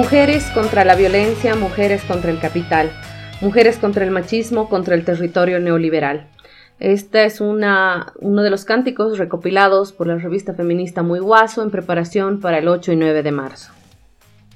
[0.00, 2.90] Mujeres contra la violencia, mujeres contra el capital,
[3.42, 6.26] mujeres contra el machismo, contra el territorio neoliberal.
[6.78, 11.70] Este es una, uno de los cánticos recopilados por la revista feminista Muy Guaso en
[11.70, 13.72] preparación para el 8 y 9 de marzo.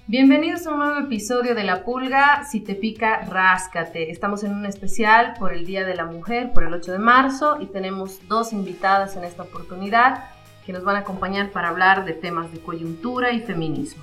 [0.06, 2.45] Bienvenidos a un nuevo episodio de La Pulga.
[2.50, 4.11] Si te pica, ráscate.
[4.11, 7.58] Estamos en un especial por el Día de la Mujer, por el 8 de marzo,
[7.61, 10.24] y tenemos dos invitadas en esta oportunidad
[10.64, 14.02] que nos van a acompañar para hablar de temas de coyuntura y feminismo.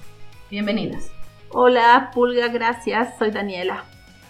[0.51, 1.11] Bienvenidas.
[1.53, 3.17] Hola, Pulga, gracias.
[3.17, 3.83] Soy Daniela.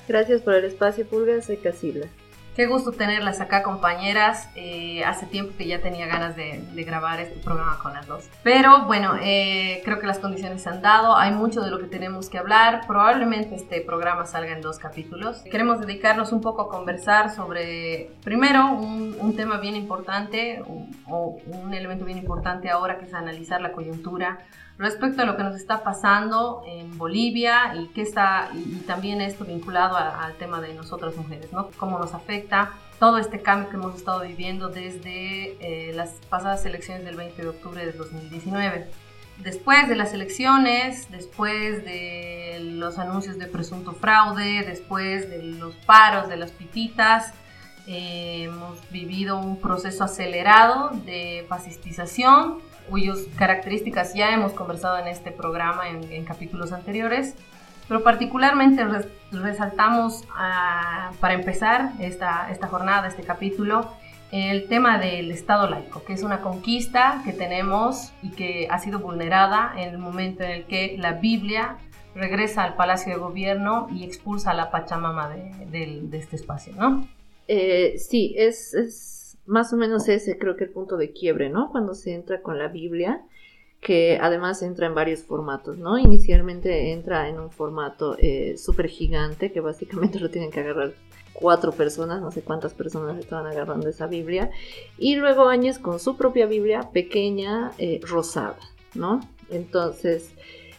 [0.08, 1.40] Gracias por el espacio, Pulga.
[1.42, 2.08] Soy Casilda.
[2.56, 4.50] Qué gusto tenerlas acá, compañeras.
[4.56, 8.28] Eh, hace tiempo que ya tenía ganas de, grabar este programa con las dos.
[8.42, 11.16] Pero bueno, eh, creo que las condiciones se han dado.
[11.16, 12.82] Hay mucho de lo que tenemos que hablar.
[12.88, 15.44] Probablemente este programa salga en dos capítulos.
[15.44, 20.62] Queremos dedicarnos un poco a conversar sobre, primero, un, tema bien importante
[21.08, 24.40] o un elemento bien importante ahora que es analizar la coyuntura
[24.78, 29.46] respecto a lo que nos está pasando en Bolivia y qué está y, también esto
[29.46, 31.70] vinculado al tema de nosotras mujeres, ¿no?
[31.78, 37.04] Cómo nos afecta todo este cambio que hemos estado viviendo desde eh, las pasadas elecciones
[37.04, 38.88] del 20 de octubre de 2019.
[39.38, 46.30] Después de las elecciones, después de los anuncios de presunto fraude, después de los paros
[46.30, 47.34] de las pititas,
[47.88, 52.60] eh, hemos vivido un proceso acelerado de fascistización,
[52.90, 57.36] cuyas características ya hemos conversado en este programa en, capítulos anteriores,
[57.88, 58.86] pero particularmente
[59.32, 63.90] resaltamos ah, para empezar esta, esta jornada, este capítulo,
[64.32, 69.00] el tema del Estado laico, que es una conquista que tenemos y que ha sido
[69.00, 71.78] vulnerada en el momento en el que la Biblia
[72.16, 77.08] regresa al Palacio de Gobierno y expulsa a la Pachamama de, este espacio, ¿no?
[77.48, 78.74] Eh, sí, es
[79.46, 81.70] más o menos ese creo que el punto de quiebre, ¿no?
[81.72, 83.22] Cuando se entra con la Biblia,
[83.82, 85.98] que además entra en varios formatos, ¿no?
[85.98, 90.94] Inicialmente entra en un formato eh, súper gigante, que básicamente lo tienen que agarrar
[91.34, 94.52] cuatro personas, no sé cuántas personas estaban agarrando esa Biblia,
[95.00, 98.60] y luego Áñez con su propia Biblia pequeña, eh, rosada,
[98.94, 99.22] ¿no?
[99.50, 100.32] Entonces,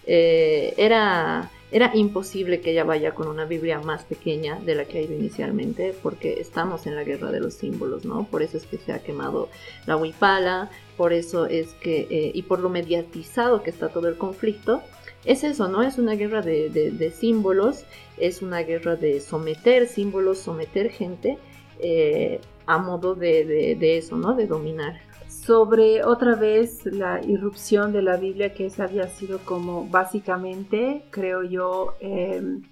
[0.07, 4.99] eh, era era imposible que ella vaya con una Biblia más pequeña de la que
[4.99, 8.25] ha ido inicialmente, porque estamos en la guerra de los símbolos, ¿no?
[8.25, 9.49] Por eso es que se ha quemado
[9.87, 14.19] la huipala, por eso es que, eh, y por lo mediatizado que está todo el
[14.19, 14.83] conflicto,
[15.25, 15.83] es eso, ¿no?
[15.83, 17.87] Es una guerra de, símbolos,
[18.19, 21.39] es una guerra de someter símbolos, someter gente
[21.79, 24.35] eh, a modo de, de eso, ¿no?
[24.35, 25.01] De dominar
[25.33, 31.43] sobre otra vez la irrupción de la Biblia, que esa había sido como básicamente, creo
[31.43, 32.63] yo, em,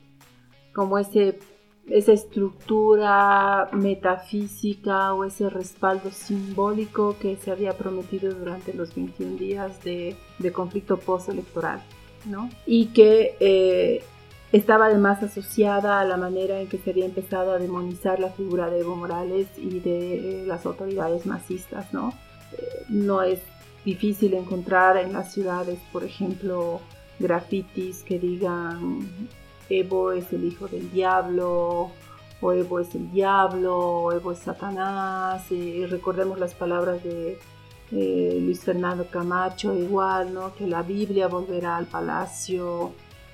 [0.74, 1.38] como ese,
[1.88, 9.82] esa estructura metafísica o ese respaldo simbólico que se había prometido durante los 21 días
[9.82, 10.16] de,
[10.52, 11.82] conflicto postelectoral,
[12.26, 12.50] ¿no?
[12.66, 14.04] Y que eh,
[14.52, 18.68] estaba además asociada a la manera en que se había empezado a demonizar la figura
[18.68, 22.12] de Evo Morales y de eh, las autoridades masistas, ¿no?
[22.88, 23.40] No es
[23.84, 26.80] difícil encontrar en las ciudades, por ejemplo,
[27.18, 29.28] grafitis que digan
[29.68, 31.90] Evo es el hijo del diablo,
[32.40, 37.38] o Evo es el diablo, o Evo es Satanás, y recordemos las palabras de
[37.92, 40.54] eh, Luis Fernando Camacho, igual, ¿no?
[40.54, 42.92] que la Biblia volverá al palacio,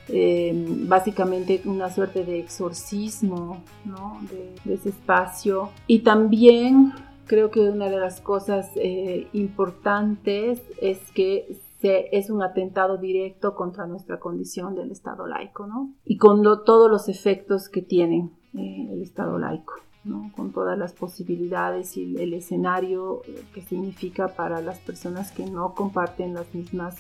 [0.09, 4.19] eh, básicamente una suerte de exorcismo ¿no?
[4.31, 5.71] de, de, ese espacio.
[5.87, 6.93] Y también
[7.27, 13.55] creo que una de las cosas eh, importantes es que se, es un atentado directo
[13.55, 15.93] contra nuestra condición del Estado laico, ¿no?
[16.05, 20.33] Y con todos los efectos que tiene eh, el Estado laico, ¿no?
[20.35, 26.35] Con todas las posibilidades y el escenario que significa para las personas que no comparten
[26.35, 26.97] las mismas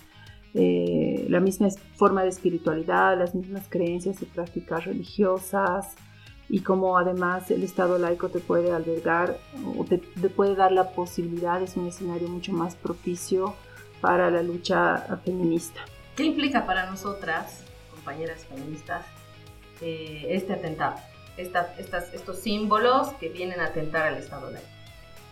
[0.58, 5.94] eh, la misma forma de espiritualidad, las mismas creencias y prácticas religiosas,
[6.48, 9.38] y cómo además el Estado laico te puede albergar
[9.76, 9.98] o te,
[10.28, 13.54] puede dar la posibilidad, es un escenario mucho más propicio
[14.00, 15.80] para la lucha feminista.
[16.14, 19.04] ¿Qué implica para nosotras, compañeras feministas,
[19.80, 20.96] eh, este atentado?
[21.36, 24.68] Estas, estas, estos símbolos que vienen a atentar al Estado laico.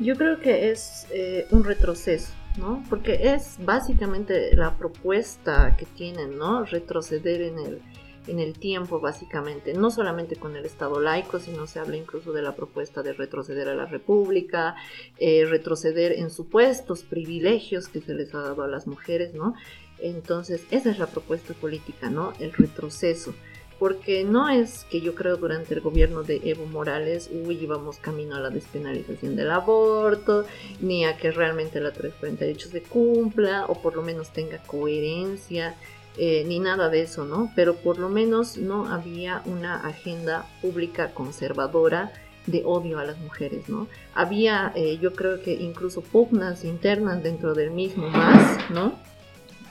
[0.00, 2.82] Yo creo que es eh, un retroceso, ¿no?
[2.90, 6.64] Porque es básicamente la propuesta que tienen, ¿no?
[6.64, 7.82] Retroceder en el,
[8.26, 12.42] en el tiempo, básicamente, no solamente con el Estado laico, sino se habla incluso de
[12.42, 14.74] la propuesta de retroceder a la República,
[15.18, 19.54] eh, retroceder en supuestos privilegios que se les ha dado a las mujeres, ¿no?
[19.98, 22.32] Entonces, esa es la propuesta política, ¿no?
[22.40, 23.34] El retroceso.
[23.78, 28.36] Porque no es que yo creo durante el gobierno de Evo Morales, uy, íbamos camino
[28.36, 30.46] a la despenalización del aborto,
[30.80, 35.74] ni a que realmente la 348 se cumpla, o por lo menos tenga coherencia
[36.16, 37.50] eh, ni nada de eso, ¿no?
[37.56, 42.12] Pero por lo menos no había una agenda pública conservadora
[42.46, 43.88] de odio a las mujeres, ¿no?
[44.14, 48.94] Había, eh, yo creo que incluso pugnas internas dentro del mismo más, ¿no?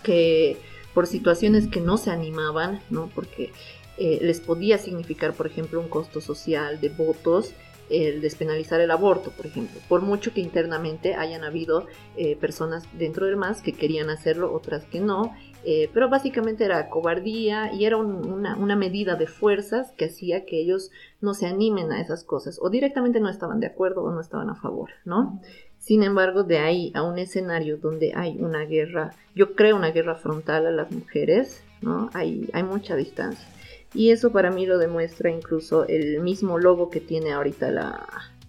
[0.03, 0.57] Que
[0.93, 3.09] por situaciones que no se animaban, ¿no?
[3.13, 3.51] Porque
[3.97, 7.53] eh, les podía significar, por ejemplo, un costo social de votos
[7.89, 13.25] el despenalizar el aborto, por ejemplo, por mucho que internamente hayan habido eh, personas dentro
[13.25, 15.33] del MAS que querían hacerlo, otras que no,
[15.65, 20.91] eh, pero básicamente era cobardía y era una, medida de fuerzas que hacía que ellos
[21.21, 24.50] no se animen a esas cosas, o directamente no estaban de acuerdo o no estaban
[24.50, 25.39] a favor, ¿no?
[25.77, 30.15] Sin embargo, de ahí a un escenario donde hay una guerra, yo creo una guerra
[30.15, 32.09] frontal a las mujeres, ¿no?
[32.13, 33.47] Hay mucha distancia.
[33.93, 37.69] Y eso para mí lo demuestra incluso el mismo logo que tiene ahorita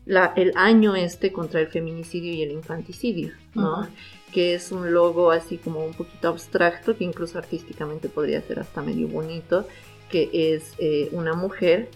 [0.07, 3.87] la, el año este contra el feminicidio y el infanticidio, ¿no?
[4.33, 8.83] Que es un logo así como un poquito abstracto, que incluso artísticamente podría ser hasta
[8.83, 9.67] medio bonito,
[10.11, 11.89] que es eh, una mujer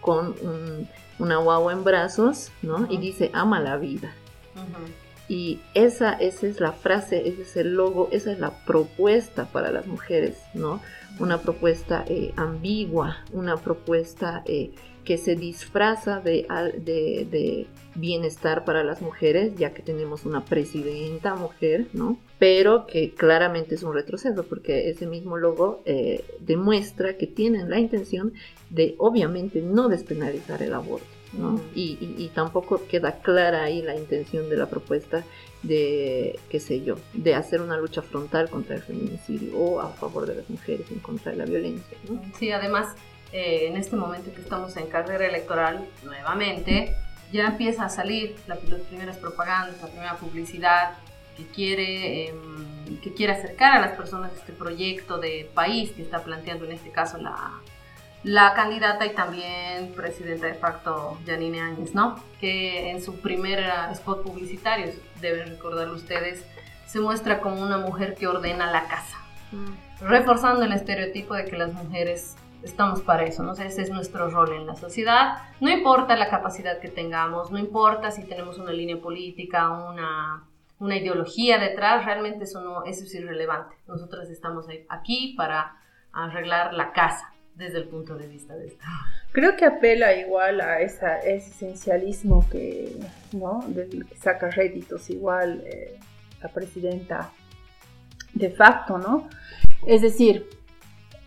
[0.00, 0.34] con
[1.18, 2.86] una guagua en brazos, ¿no?
[2.90, 4.12] Y dice, ama la vida.
[5.28, 9.70] Y esa, esa es la frase, ese es el logo, esa es la propuesta para
[9.70, 10.80] las mujeres, ¿no?
[11.18, 14.70] Una propuesta eh, ambigua, una propuesta eh,
[15.04, 16.46] que se disfraza de,
[16.84, 22.18] de, bienestar para las mujeres, ya que tenemos una presidenta mujer, ¿no?
[22.38, 27.80] Pero que claramente es un retroceso, porque ese mismo logo eh, demuestra que tienen la
[27.80, 28.34] intención
[28.70, 31.17] de, obviamente, no despenalizar el aborto.
[31.74, 35.24] Y, tampoco queda clara ahí la intención de la propuesta
[35.62, 40.26] de, qué sé yo, de hacer una lucha frontal contra el feminicidio o a favor
[40.26, 41.98] de las mujeres en contra de la violencia.
[42.38, 42.94] Sí, además,
[43.32, 46.94] eh, en este momento que estamos en carrera electoral, nuevamente,
[47.32, 50.94] ya empieza a salir las primeras propagandas, la primera publicidad
[51.36, 56.24] que quiere, em, que quiere acercar a las personas este proyecto de país que está
[56.24, 57.60] planteando en este caso la
[58.24, 62.16] la candidata y también presidenta de facto Janine Áñez, ¿no?
[62.40, 66.44] Que en su primer spot publicitario, deben recordarlo ustedes,
[66.86, 69.18] se muestra como una mujer que ordena la casa,
[69.52, 70.04] mm.
[70.04, 73.52] reforzando el estereotipo de que las mujeres estamos para eso, ¿no?
[73.52, 75.38] ese es nuestro rol en la sociedad.
[75.60, 80.44] No importa la capacidad que tengamos, no importa si tenemos una línea política, una,
[80.80, 83.76] una ideología detrás, realmente eso, no, eso es irrelevante.
[83.86, 85.76] Nosotras estamos aquí para
[86.12, 88.84] arreglar la casa desde el punto de vista de esto.
[89.32, 92.96] Creo que apela igual a esa, ese esencialismo que,
[93.32, 93.64] ¿no?
[93.68, 95.98] Del que saca réditos igual eh,
[96.40, 97.30] la presidenta
[98.32, 99.28] de facto, ¿no?
[99.86, 100.48] Es decir,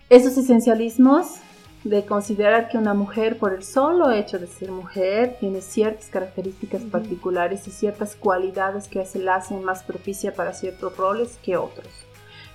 [0.09, 1.41] esos esencialismos
[1.83, 6.83] de considerar que una mujer por el solo hecho de ser mujer tiene ciertas características
[6.83, 11.89] particulares y ciertas cualidades que se la hacen más propicia para ciertos roles que otros.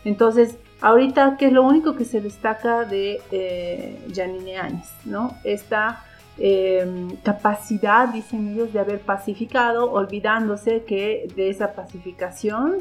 [0.04, 4.88] Entonces, Ahorita, ¿qué es lo único que se destaca de eh, Janine Áñez?
[5.04, 5.36] ¿no?
[5.42, 6.04] Esta
[6.38, 12.76] em, capacidad, dicen ellos, de haber pacificado, olvidándose que de esa pacificación,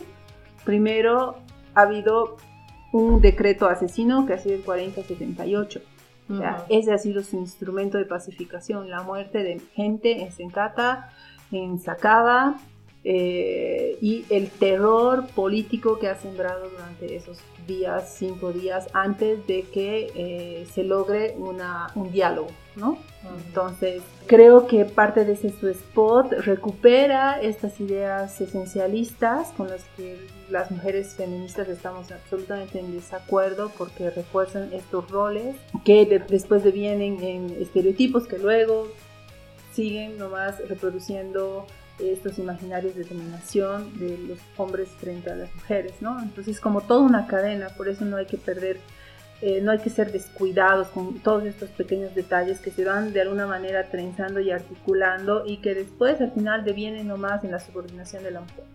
[0.66, 1.38] primero
[1.74, 2.38] ha habido
[2.92, 5.82] un decreto asesino que ha sido el 4078.
[6.28, 11.12] O sea, ese ha sido su instrumento de pacificación, la muerte de gente en Sencata,
[11.52, 12.58] en Sacaba,
[13.08, 19.62] eh, y el terror político que ha sembrado durante esos días, cinco días, antes de
[19.62, 22.98] que eh, se logre una, un diálogo, ¿no?
[23.48, 30.18] Entonces, creo que parte de ese su spot recupera estas ideas esencialistas con las que
[30.50, 37.52] las mujeres feministas estamos absolutamente en desacuerdo porque refuerzan estos roles que después devienen en
[37.62, 38.88] estereotipos que luego
[39.74, 41.68] siguen nomás reproduciendo
[42.00, 46.22] estos imaginarios de dominación de los hombres frente a las mujeres, ¿no?
[46.22, 48.80] Entonces, como toda una cadena, por eso no hay que perder,
[49.42, 53.22] eh, no hay que ser descuidados con todos estos pequeños detalles que se van de
[53.22, 58.24] alguna manera trenzando y articulando y que después al final devienen nomás en la subordinación
[58.24, 58.66] de la mujer.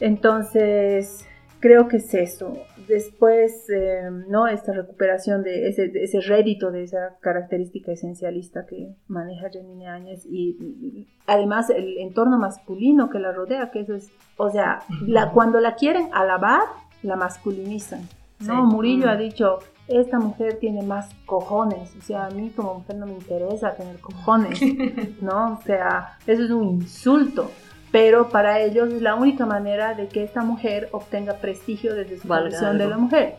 [0.00, 1.25] Entonces,
[1.60, 2.52] creo que es eso.
[2.88, 4.46] Después, eh, ¿no?
[4.46, 11.08] Esta recuperación de ese, ese rédito de esa característica esencialista que maneja Janine Áñez y,
[11.26, 15.74] además el entorno masculino que la rodea, que eso es, o sea, la, cuando la
[15.74, 16.62] quieren alabar,
[17.02, 18.08] la masculinizan.
[18.40, 18.64] ¿no?
[18.64, 19.58] Murillo ha dicho,
[19.88, 23.98] esta mujer tiene más cojones, o sea, a mí como mujer no me interesa tener
[23.98, 24.60] cojones,
[25.22, 25.54] ¿no?
[25.54, 27.50] O sea, eso es un insulto
[27.92, 32.28] pero para ellos es la única manera de que esta mujer obtenga prestigio desde su
[32.28, 33.36] posición de la mujer,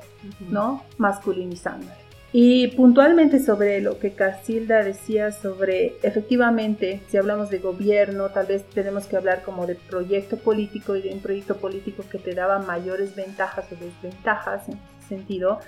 [0.49, 0.83] ¿no?
[0.97, 1.93] Masculinizándola.
[2.33, 8.65] Y puntualmente sobre lo que Casilda decía sobre, efectivamente, si hablamos de gobierno, tal vez
[8.65, 12.59] tenemos que hablar como de proyecto político y de un proyecto político que te daba
[12.59, 14.63] mayores ventajas o desventajas.
[15.07, 15.59] Sentido.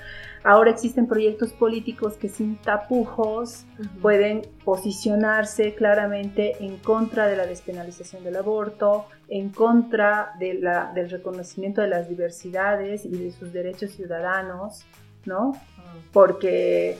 [0.43, 3.65] Ahora existen proyectos políticos que sin tapujos
[4.01, 11.09] pueden posicionarse claramente en contra de la despenalización del aborto, en contra de la, del
[11.09, 14.85] reconocimiento de las diversidades y de sus derechos ciudadanos,
[15.25, 15.53] ¿no?
[16.13, 16.97] Porque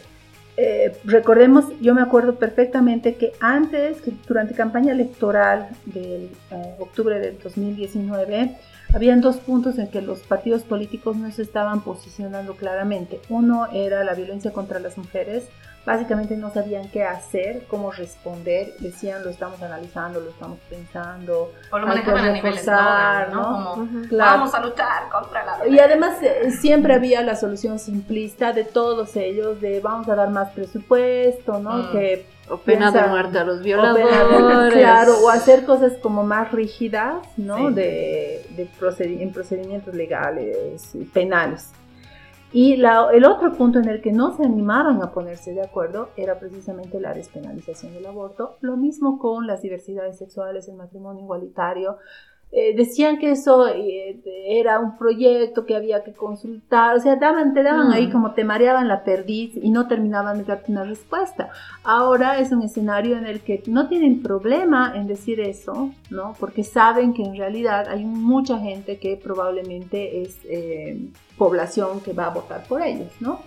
[0.58, 7.18] eh, recordemos, yo me acuerdo perfectamente que antes, que durante campaña electoral del eh, octubre
[7.18, 8.58] del 2019,
[8.94, 13.22] habían dos puntos en que los partidos políticos no se estaban posicionando claramente.
[13.30, 15.46] Uno era la violencia contra las mujeres.
[15.90, 18.76] Básicamente no sabían qué hacer, cómo responder.
[18.78, 21.52] Decían, lo estamos analizando, lo estamos pensando.
[21.72, 22.54] O lo manejaban a nivel
[23.32, 23.74] ¿no?
[23.76, 25.76] Como, vamos a luchar contra la violencia.
[25.76, 30.30] Y además eh, siempre había la solución simplista de todos ellos, de vamos a dar
[30.30, 31.78] más presupuesto, ¿no?
[31.78, 31.92] Mm.
[31.92, 34.74] Que o pena de muerte a los violadores.
[34.74, 37.72] claro, o hacer cosas como más rígidas, ¿no?
[37.72, 41.72] De, en procedimientos legales, penales.
[42.52, 46.40] Y el otro punto en el que no se animaron a ponerse de acuerdo era
[46.40, 48.58] precisamente la despenalización del aborto.
[48.62, 51.98] Lo mismo con las diversidades sexuales, el matrimonio igualitario.
[52.52, 57.54] Eh, decían que eso eh, era un proyecto que había que consultar, o sea, daban,
[57.54, 58.12] te daban ahí mm.
[58.12, 61.52] como te mareaban la perdiz y no terminaban de darte una respuesta.
[61.84, 66.36] Ahora es un escenario en el que no tienen problema en decir eso, ¿no?
[66.40, 71.00] Porque saben que en realidad hay mucha gente que probablemente es eh,
[71.38, 73.42] población que va a votar por ellos, ¿no?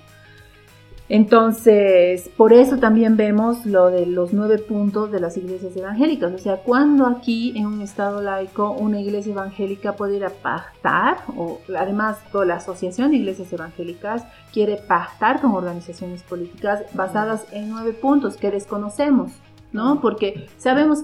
[1.08, 6.32] Entonces, por eso también vemos lo de los nueve puntos de las iglesias evangélicas.
[6.32, 11.18] O sea, cuando aquí en un estado laico una iglesia evangélica puede ir a pactar,
[11.36, 17.68] o además toda la Asociación de Iglesias Evangélicas quiere pactar con organizaciones políticas basadas en
[17.68, 19.32] nueve puntos que desconocemos,
[19.72, 20.00] ¿no?
[20.00, 21.00] Porque sabemos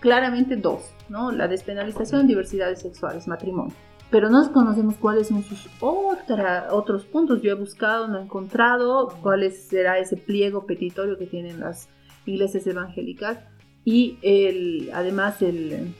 [0.00, 1.30] claramente dos, ¿no?
[1.30, 3.74] La despenalización, diversidades sexuales, matrimonio
[4.14, 7.42] pero no conocemos cuáles son sus otra, otros puntos.
[7.42, 11.88] Yo he buscado, no he encontrado cuál será ese pliego petitorio que tienen las
[12.24, 13.38] iglesias evangélicas
[13.84, 15.96] y el, además el,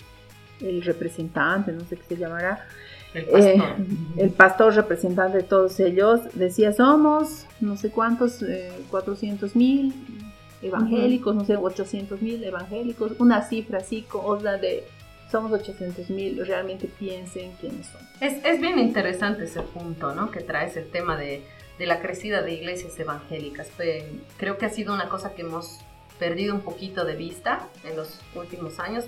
[0.61, 2.64] el representante, no sé qué se llamará,
[3.14, 3.50] el pastor.
[3.50, 3.87] Eh,
[4.18, 8.44] el pastor representante de todos ellos decía, somos no sé cuántos,
[8.92, 9.92] 400 eh, mil
[10.62, 14.85] evangélicos, no sé, 800 mil evangélicos, una cifra así, cosa de
[15.35, 18.00] somos 800 mil, realmente piensen quiénes son.
[18.21, 20.31] Es, es, bien interesante ese punto, ¿no?
[20.31, 21.43] Que traes el tema de,
[21.76, 23.69] de la crecida de iglesias evangélicas.
[24.37, 25.81] creo que ha sido una cosa que hemos
[26.21, 29.07] perdido un poquito de vista en los últimos años,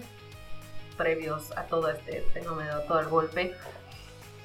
[0.97, 3.55] previos a todo este fenómeno, a todo el golpe.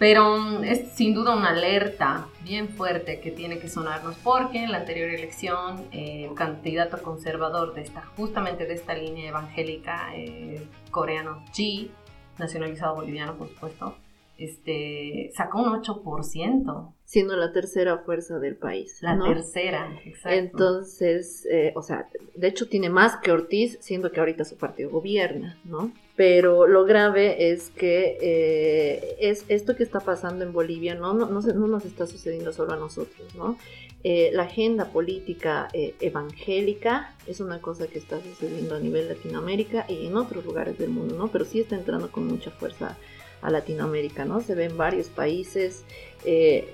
[0.02, 4.72] Pero mm, es sin duda una alerta bien fuerte que tiene que sonarnos porque en
[4.72, 10.66] la anterior elección eh, el candidato conservador de esta, justamente de esta línea evangélica eh,
[10.90, 11.92] coreano, G,
[12.40, 13.96] nacionalizado boliviano por supuesto,
[14.40, 16.94] este, sacó un 8%.
[17.12, 19.00] Siendo la tercera fuerza del país.
[19.02, 20.30] La tercera, exacto.
[20.30, 24.90] Entonces, eh, o sea, de hecho tiene más que Ortiz, siendo que ahorita su partido
[24.92, 25.92] gobierna, ¿no?
[26.16, 31.26] Pero lo grave es que eh, es esto que está pasando en Bolivia no, no,
[31.26, 33.58] no, no, nos está sucediendo solo a nosotros, ¿no?
[34.06, 40.08] Eh, la agenda política evangélica es una cosa que está sucediendo a nivel Latinoamérica y
[40.08, 41.28] en otros lugares del mundo, ¿no?
[41.28, 42.98] Pero sí está entrando con mucha fuerza
[43.42, 44.42] a Latinoamérica, ¿no?
[44.42, 45.84] Se ve en varios países,
[46.26, 46.70] eh,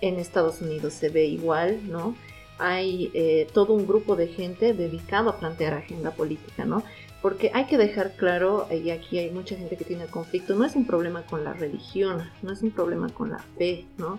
[0.00, 2.14] en Estados Unidos se ve igual, ¿no?
[2.58, 6.82] Hay eh, todo un grupo de gente dedicado a plantear agenda política, ¿no?
[7.22, 10.74] Porque hay que dejar claro, y aquí hay mucha gente que tiene conflicto, no es
[10.74, 14.18] un problema con la religión, no es un problema con la fe, ¿no?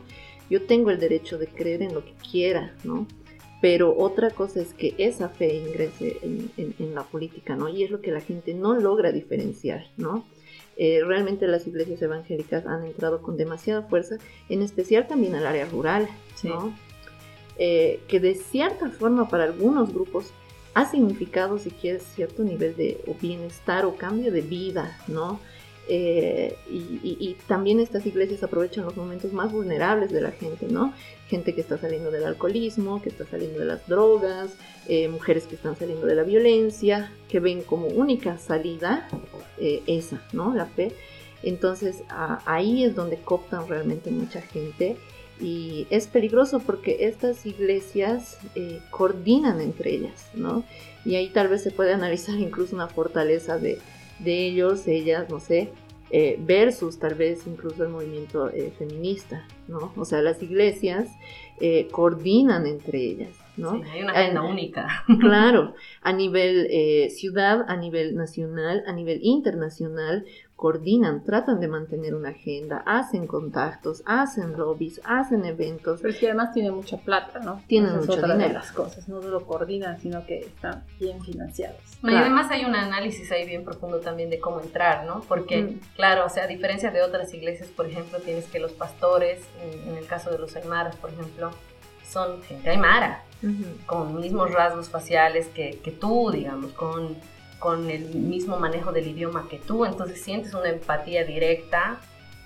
[0.49, 3.07] Yo tengo el derecho de creer en lo que quiera, ¿no?
[3.61, 7.69] Pero otra cosa es que esa fe ingrese en, en la política, ¿no?
[7.69, 10.25] Y es lo que la gente no logra diferenciar, ¿no?
[10.83, 14.17] Eh, realmente las iglesias evangélicas han entrado con demasiada fuerza,
[14.49, 16.09] en especial también al área rural,
[16.41, 16.75] ¿no?
[17.59, 20.31] Eh, que de cierta forma para algunos grupos
[20.73, 25.39] ha significado, si quieres, cierto nivel de bienestar o cambio de vida, ¿no?
[25.93, 30.93] Eh, y, también estas iglesias aprovechan los momentos más vulnerables de la gente, ¿no?
[31.27, 34.51] Gente que está saliendo del alcoholismo, que está saliendo de las drogas,
[34.87, 39.09] eh, mujeres que están saliendo de la violencia, que ven como única salida
[39.59, 40.53] eh, esa, ¿no?
[40.53, 40.93] La fe.
[41.43, 42.03] Entonces
[42.45, 44.95] ahí es donde cooptan realmente mucha gente
[45.41, 48.37] y es peligroso porque estas iglesias
[48.91, 50.63] coordinan entre ellas, ¿no?
[51.03, 53.79] Y ahí tal vez se puede analizar incluso una fortaleza de
[54.23, 55.71] de ellos, ellas, no sé,
[56.13, 59.93] eh, versus tal vez incluso el movimiento eh, feminista, ¿no?
[59.95, 61.07] O sea, las iglesias
[61.61, 63.81] eh, coordinan entre ellas, ¿no?
[63.81, 65.05] Sí, hay una agenda única.
[65.21, 66.67] Claro, a nivel
[67.11, 70.25] ciudad, a nivel nacional, a nivel internacional,
[70.61, 75.99] coordinan, tratan de mantener una agenda, hacen contactos, hacen lobbies, hacen eventos.
[76.01, 77.63] Pero es que además tiene mucha plata, ¿no?
[77.65, 78.53] Tienen mucho otra de dinero.
[78.53, 81.79] las cosas, no solo coordinan, sino que están bien financiados.
[82.03, 85.21] Y además hay un análisis ahí bien profundo también de cómo entrar, ¿no?
[85.27, 85.79] Porque, Mm.
[85.95, 89.89] claro, o sea, a diferencia de otras iglesias, por ejemplo, tienes que los pastores, en,
[89.89, 91.49] en el caso de los aymaras, por ejemplo,
[92.07, 93.65] son gente aymara, Ujú.
[93.87, 97.15] con mismos rasgos faciales que, que tú, digamos, con,
[97.61, 101.97] con el mismo manejo del idioma que tú, entonces sientes una empatía directa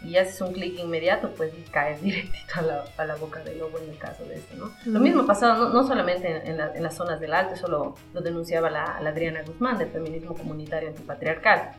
[0.04, 3.58] y haces un clic inmediato, pues y caes directito a la, a la boca del
[3.58, 4.70] lobo en el caso de este, ¿no?
[4.86, 7.56] Lo mismo ha pasado no, no solamente en, en la- en las zonas del Alto,
[7.56, 11.72] eso lo, lo denunciaba la, la Adriana Guzmán del feminismo comunitario antipatriarcal,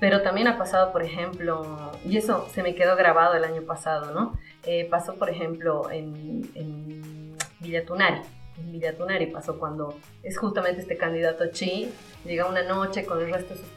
[0.00, 4.12] pero también ha pasado, por ejemplo, y eso se me quedó grabado el año pasado,
[4.12, 4.36] ¿no?
[4.64, 8.20] Eh, pasó, por ejemplo, en, en Villa Tunari.
[8.58, 11.90] En Villa Tunari pasó cuando es justamente este candidato Chi,
[12.24, 13.68] llega una noche con el resto de sus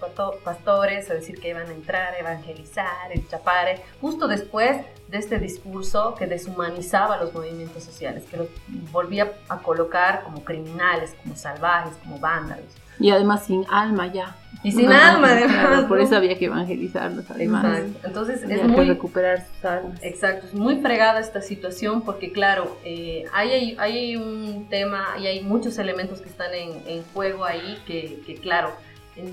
[0.44, 5.40] pastores a decir que iban a entrar, a evangelizar, el chapare, justo después de este
[5.40, 8.48] discurso que deshumanizaba los movimientos sociales, que los
[8.92, 12.66] volvía a colocar como criminales, como salvajes, como vándalos.
[13.00, 14.36] Y además sin alma ya.
[14.64, 15.86] Y sin Ajá, alma, además.
[15.86, 16.04] por ¿no?
[16.04, 17.66] eso había que evangelizarlos además.
[17.66, 18.08] Exacto.
[18.08, 20.00] Entonces Había es que muy, recuperar sus almas.
[20.02, 25.42] Exacto, es muy fregada esta situación porque claro, eh, hay, hay un tema y hay
[25.44, 28.72] muchos elementos que están en, en juego ahí que, que, claro,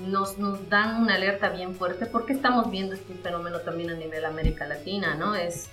[0.07, 4.25] nos, nos dan una alerta bien fuerte porque estamos viendo este fenómeno también a nivel
[4.25, 5.35] América Latina, ¿no?
[5.35, 5.69] Es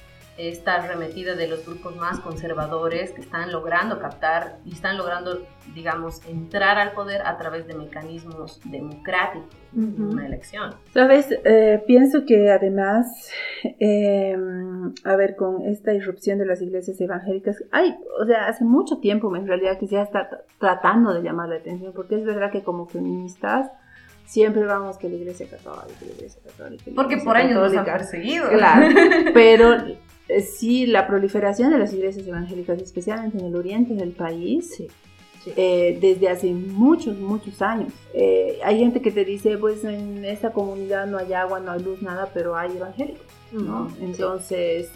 [0.48, 5.42] esta arremetida de los grupos más conservadores que están logrando captar y están logrando,
[5.74, 10.74] digamos, entrar al poder a través de mecanismos democráticos una elección.
[10.92, 13.30] Sabes, Eh, pienso que además,
[13.78, 14.36] eh,
[15.04, 19.34] a ver, con esta irrupción de las iglesias evangélicas, hay, o sea, hace mucho tiempo
[19.36, 22.86] en realidad que ya está tratando de llamar la atención, porque es verdad que como
[22.86, 23.70] feministas
[24.26, 26.84] siempre vamos que la iglesia católica, la iglesia católica.
[26.86, 28.48] la Porque por años nos han perseguido.
[28.48, 28.86] Claro,
[29.34, 29.76] pero
[30.40, 34.74] sí, la proliferación de las iglesias evangélicas, especialmente en el oriente del país,
[35.44, 35.52] Sí.
[35.56, 37.92] eh, desde hace muchos, muchos años.
[38.12, 41.82] Eh, hay gente que te dice, pues en esta comunidad no hay agua, no hay
[41.82, 43.88] luz, nada, pero hay evangélicos, ¿no?
[43.88, 43.96] Sí.
[44.02, 44.90] Entonces,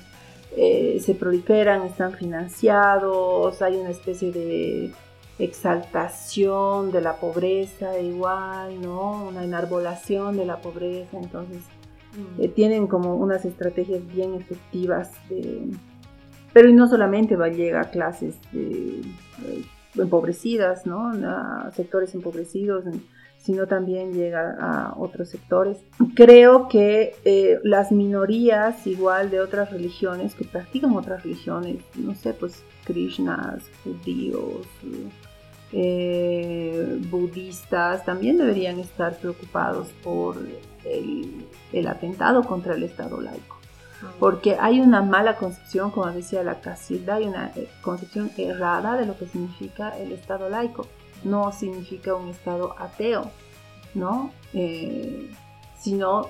[0.57, 4.93] eh, se proliferan, están financiados, hay una especie de
[5.39, 9.27] exaltación de la pobreza igual, ¿no?
[9.29, 11.63] Una enarbolación de la pobreza, entonces.
[12.39, 15.69] Eh, tienen como unas estrategias bien efectivas de...
[16.53, 19.65] Pero y no solamente va llega a clases de, eh,
[19.97, 21.11] empobrecidas, ¿no?
[21.11, 22.85] A sectores empobrecidos,
[23.39, 25.79] sino también llega a otros sectores.
[26.15, 32.33] Creo que eh, las minorías igual de otras religiones que practican otras religiones, no sé,
[32.33, 34.67] pues krishnas, judíos,
[35.73, 40.37] eh, budistas, también deberían estar preocupados por
[40.85, 43.57] el, el atentado contra el Estado laico.
[44.19, 49.07] Porque hay una mala concepción, como decía la Casilda, hay una eh, concepción errada de
[49.07, 50.87] lo que significa el Estado laico.
[51.23, 53.31] No significa un Estado ateo,
[53.95, 54.31] ¿no?
[54.53, 55.31] Eh,
[55.79, 56.29] sino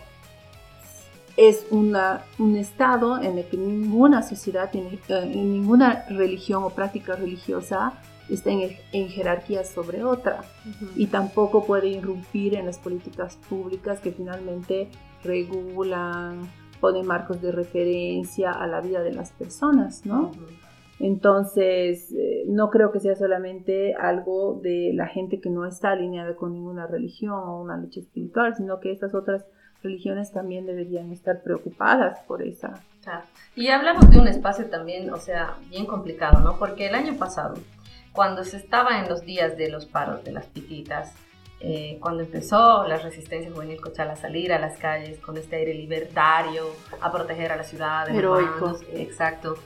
[1.37, 7.17] es una, un Estado en el que ninguna sociedad, tiene, eh, ninguna religión o práctica
[7.17, 7.95] religiosa
[8.29, 10.91] está en, en jerarquía sobre otra Ujú.
[10.97, 14.89] y tampoco puede irrumpir en las políticas públicas que finalmente
[15.23, 16.41] regulan,
[16.81, 20.29] ponen marcos de referencia a la vida de las personas, ¿no?
[20.29, 20.47] Ujú.
[21.01, 26.37] Entonces, eh, no creo que sea solamente algo de la gente que no está alineada
[26.37, 29.45] con ninguna religión o una lucha espiritual, sino que estas otras
[29.83, 32.83] religiones también deberían estar preocupadas por esa.
[33.03, 33.25] Claro.
[33.55, 36.59] Y hablamos de un espacio también, o sea, bien complicado, ¿no?
[36.59, 37.55] Porque el año pasado,
[38.15, 41.13] cuando se estaba en los días de los paros de las pititas,
[41.61, 45.75] eh, cuando empezó la resistencia juvenil Cochala a salir a las calles con este aire
[45.75, 46.65] libertario,
[47.01, 48.53] a proteger a la ciudad, Heroico.
[48.67, 49.57] bandos, exacto,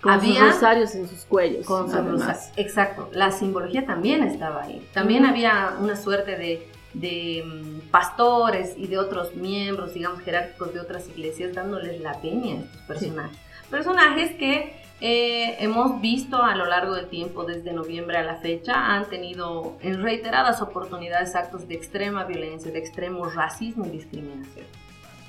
[0.00, 1.64] Con Había- sus rosarios en sus cuellos.
[1.64, 2.26] con su además.
[2.26, 4.84] rosa- Exacto, la simbología también estaba ahí.
[4.92, 5.30] También Ujú.
[5.32, 11.08] había una suerte de, de, mm, pastores y de otros miembros, digamos, jerárquicos de otras
[11.08, 13.38] iglesias dándoles la peña a estos personajes.
[13.70, 18.94] Personajes que eh, hemos visto a lo largo del tiempo, desde noviembre a la fecha,
[18.94, 24.64] han tenido en reiteradas oportunidades actos de extrema violencia, de extremo racismo y discriminación.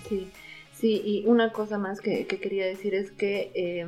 [0.07, 0.29] Sí,
[0.73, 3.87] sí, y una cosa más que, que quería decir es que eh,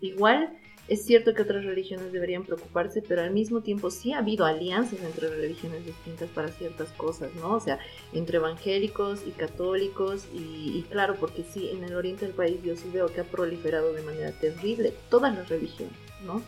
[0.00, 0.56] igual
[0.88, 5.00] es cierto que otras religiones deberían preocuparse, pero al mismo tiempo sí ha habido alianzas
[5.02, 7.54] entre religiones distintas para ciertas cosas, ¿no?
[7.54, 7.78] O sea,
[8.12, 10.38] entre evangélicos y católicos, y,
[10.78, 13.92] y claro, porque sí, en el oriente del país yo sí veo que ha proliferado
[13.92, 15.94] de manera terrible todas las religiones,
[16.24, 16.42] ¿no?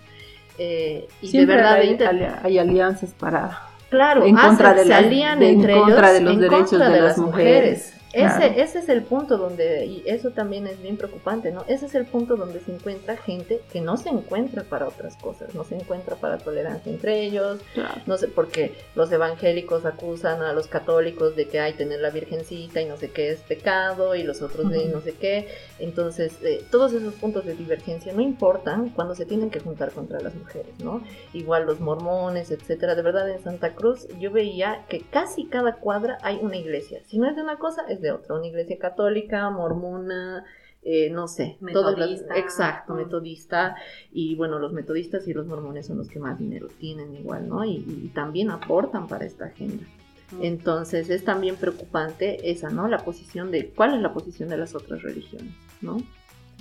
[0.58, 4.84] eh, y Siempre de verdad hay, inter- hay alianzas para Claro, en contra hacen- de
[4.84, 7.94] se alían de- en contra ellos de los derechos de las mujeres.
[8.12, 8.44] Claro.
[8.44, 11.64] Ese, ese es el punto donde, y eso también es bien preocupante, ¿no?
[11.68, 15.54] Ese es el punto donde se encuentra gente que no se encuentra para otras cosas,
[15.54, 18.00] no se encuentra para tolerancia entre ellos, Claro.
[18.06, 22.80] no sé, porque los evangélicos acusan a los católicos de que hay tener la virgencita
[22.80, 25.48] y no sé qué es pecado y los otros de no sé qué.
[25.78, 30.20] Entonces, eh, todos esos puntos de divergencia no importan cuando se tienen que juntar contra
[30.20, 31.02] las mujeres, ¿no?
[31.32, 32.94] Igual los mormones, etcétera.
[32.94, 37.00] De verdad, en Santa Cruz yo veía que casi cada cuadra hay una iglesia.
[37.06, 38.34] Si no es de una cosa, es de otra.
[38.36, 40.44] Una iglesia católica, mormona,
[40.82, 41.58] eh, no sé.
[41.72, 42.38] todas las- Metodista.
[42.38, 43.76] exacto, metodista.
[44.12, 47.64] Y bueno, los metodistas y los mormones son los que más dinero tienen igual, ¿no?
[47.64, 49.84] Y, y también aportan para esta agenda.
[50.32, 50.42] Mm.
[50.44, 52.86] Entonces es también preocupante esa, ¿no?
[52.88, 55.98] La posición de, ¿cuál es la posición de las otras religiones, ¿no?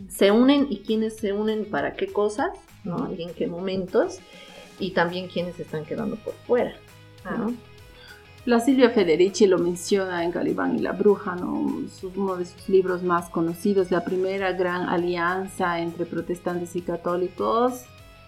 [0.10, 2.50] Se unen y quiénes se unen para qué cosas,
[2.84, 3.12] ¿no?
[3.14, 4.20] Y en qué momentos,
[4.80, 6.74] y también quiénes se están quedando por fuera,
[7.26, 7.36] Ah.
[7.38, 7.54] ¿no?
[8.48, 11.52] La Silvia Federici lo menciona en Calibán y la Bruja, ¿no?
[12.16, 17.84] Uno de sus libros más conocidos, la primera gran alianza entre protestantes y católicos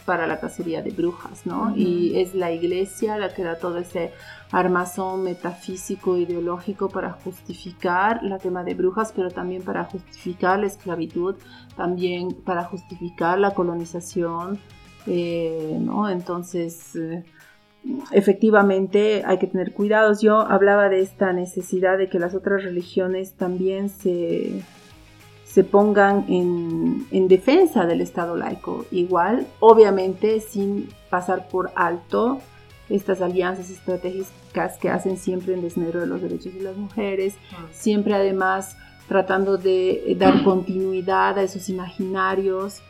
[0.06, 1.74] para la cacería de brujas, ¿no?
[1.74, 4.12] Y es la iglesia la que da todo ese
[4.52, 11.36] armazón metafísico ideológico para justificar la quema de brujas, pero también para justificar la esclavitud,
[11.78, 14.60] también para justificar la colonización,
[15.08, 16.10] eh, ¿no?
[16.10, 16.94] Entonces...
[16.98, 17.24] eh,
[18.12, 20.22] efectivamente hay que tener cuidados.
[20.22, 24.62] Yo hablaba de esta necesidad de que las otras religiones también se,
[25.46, 28.86] se pongan en, en defensa del Estado laico.
[28.92, 32.40] Igual, obviamente, sin pasar por alto
[32.90, 37.68] estas alianzas estratégicas que hacen siempre en desmedro de los derechos de las mujeres, Ah.
[37.72, 38.76] siempre además
[39.08, 42.82] tratando de dar continuidad a esos imaginarios,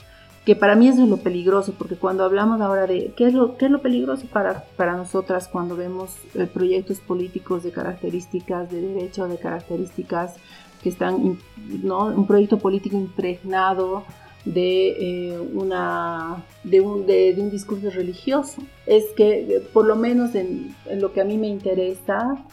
[0.50, 3.56] que para mí eso es lo peligroso, porque cuando hablamos ahora de qué es lo,
[3.56, 8.82] qué es lo peligroso para, para nosotras cuando vemos eh, proyectos políticos de características de
[8.82, 10.38] derecho, de características
[10.82, 11.38] que están,
[11.84, 12.08] ¿no?
[12.08, 14.06] un proyecto político impregnado
[14.44, 18.64] de, eh, una, de, un, de, de un discurso religioso.
[18.88, 22.44] Es que, eh, por lo menos en, en lo que a mí me interesa,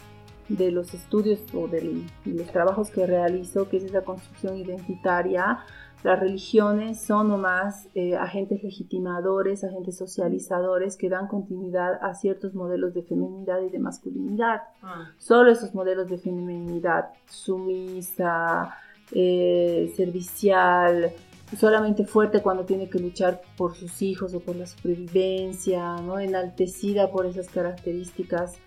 [0.49, 5.59] de los estudios o de los trabajos que realizo, que es esa construcción identitaria,
[6.07, 12.93] las religiones son nomás eh, agentes legitimadores, agentes socializadores que dan continuidad a ciertos modelos
[12.93, 14.61] de feminidad y de masculinidad.
[14.81, 15.09] Ah.
[15.17, 18.75] Solo esos modelos de feminidad sumisa,
[19.11, 21.11] eh, servicial,
[21.57, 26.19] solamente fuerte cuando tiene que luchar por sus hijos o por la supervivencia, ¿no?
[26.19, 28.57] enaltecida por esas características.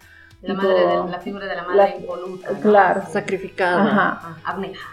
[0.43, 2.51] La, tipo- madre de- la figura de la madre la- impoluta.
[2.53, 2.61] ¿no?
[2.61, 3.03] claro.
[3.11, 3.83] Sacrificada.
[3.83, 4.21] Ajá.
[4.23, 4.87] Ah, abnegada.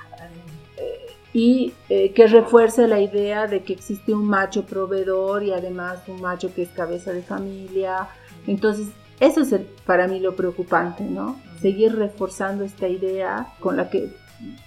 [1.34, 6.22] Y eh, que refuerce la idea de que existe un macho proveedor y además un
[6.22, 8.08] macho que es cabeza de familia.
[8.48, 8.88] Entonces,
[9.20, 11.38] eso es el- para mí lo preocupante, ¿no?
[11.62, 14.10] Seguir reforzando esta idea con la que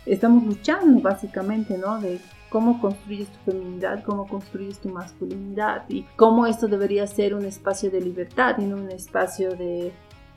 [0.06, 2.00] estamos luchando básicamente, ¿no?
[2.00, 2.18] De
[2.50, 7.90] cómo construyes tu feminidad, cómo construyes tu masculinidad y cómo esto debería ser un espacio
[7.92, 9.92] de libertad y no un espacio de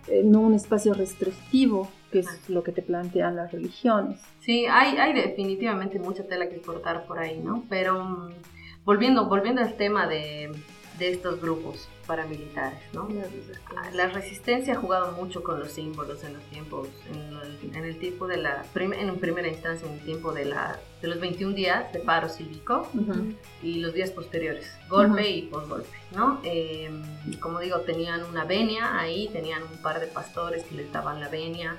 [0.07, 4.21] eh, no un espacio restrictivo, que es lo que te plantean las religiones.
[4.39, 7.65] Sí, hay, hay definitivamente mucha tela que cortar por ahí, ¿no?
[7.69, 8.29] Pero mm,
[8.85, 10.51] volviendo, volviendo al tema de,
[10.99, 13.07] de estos grupos paramilitares, ¿no?
[13.93, 17.15] La resistencia ha jugado mucho con los símbolos en los tiempos, en
[17.71, 20.77] el, en el tiempo de la, prim- en primera instancia, en el tiempo de, la,
[21.01, 22.89] de los 21 días de paro cívico
[23.63, 25.29] y los días posteriores, golpe Ujú.
[25.29, 26.41] y posgolpe, ¿no?
[26.43, 26.91] Eh,
[27.39, 31.29] como digo, tenían una venia ahí, tenían un par de pastores que les daban la
[31.29, 31.77] venia.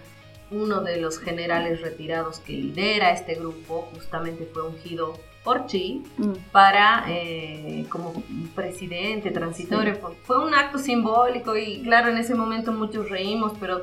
[0.50, 6.32] Uno de los generales retirados que lidera este grupo justamente fue ungido por Chi Mm.
[6.52, 8.12] para eh, como
[8.54, 9.94] presidente transitorio.
[9.96, 13.82] Fue- Fue un acto simbólico y claro, en ese momento muchos reímos, pero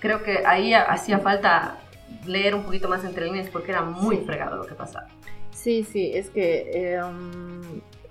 [0.00, 1.78] creo que ahí ha- hacía falta
[2.26, 4.22] leer un poquito más entre líneas porque era muy Sí.
[4.26, 5.06] fregado lo que pasaba.
[5.52, 7.60] Sí, sí, es que eh, um,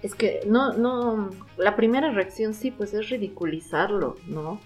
[0.02, 4.60] es que no, no, la primera reacción sí, pues es ridiculizarlo, ¿no?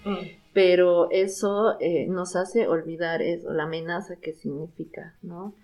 [0.56, 5.54] Pero eso eh, nos hace olvidar eso, la amenaza que significa, ¿no?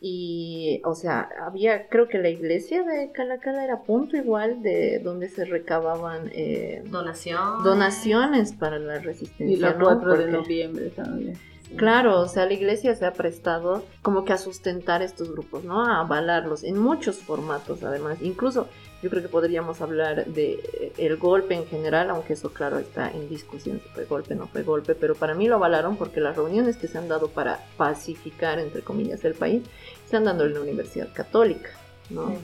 [0.00, 5.28] Y, o sea, había, creo que la iglesia de Calacala era punto igual de donde
[5.28, 7.64] se recababan eh, Donación.
[7.64, 9.56] donaciones para la resistencia.
[9.56, 9.84] Y la ¿no?
[9.86, 11.32] 4 de Porque- noviembre también.
[11.74, 15.84] Claro, o sea, la iglesia se ha prestado como que a sustentar estos grupos, ¿no?
[15.84, 18.18] A avalarlos en muchos formatos, además.
[18.22, 18.68] Incluso
[19.02, 23.10] yo creo que podríamos hablar de eh, el golpe en general, aunque eso, claro, está
[23.10, 26.36] en discusión si fue golpe no fue golpe, pero para mí lo avalaron porque las
[26.36, 29.62] reuniones que se han dado para pacificar, entre comillas, el país,
[30.08, 31.70] se han dado en la Universidad Católica,
[32.10, 32.28] ¿no?
[32.30, 32.36] Sí.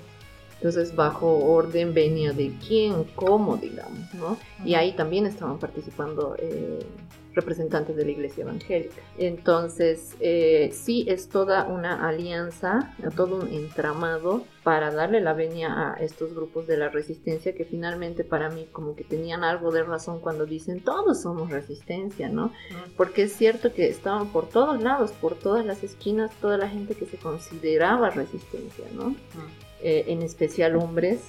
[0.63, 4.39] Entonces, bajo orden venía de quién, cómo, digamos, ¿no?
[4.65, 6.79] Y ahí también estaban participando eh,
[7.35, 8.95] representantes de la iglesia evangélica.
[9.19, 15.95] Entonces, eh, sí es toda una alianza, todo un entramado para darle la venia a
[15.95, 20.21] estos grupos de la resistencia que finalmente para mí como que tenían algo de razón
[20.21, 22.53] cuando dicen todos somos resistencia, ¿no?
[22.97, 26.95] Porque es cierto que estaban por todos lados, por todas las esquinas, toda la gente
[26.95, 29.17] que se consideraba resistencia, ¿no?
[29.83, 31.21] Eh, en especial hombres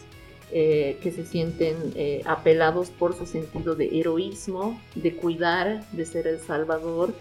[0.56, 6.28] eh, que se sienten eh, apelados por su sentido de heroísmo, de cuidar, de ser
[6.28, 7.12] el salvador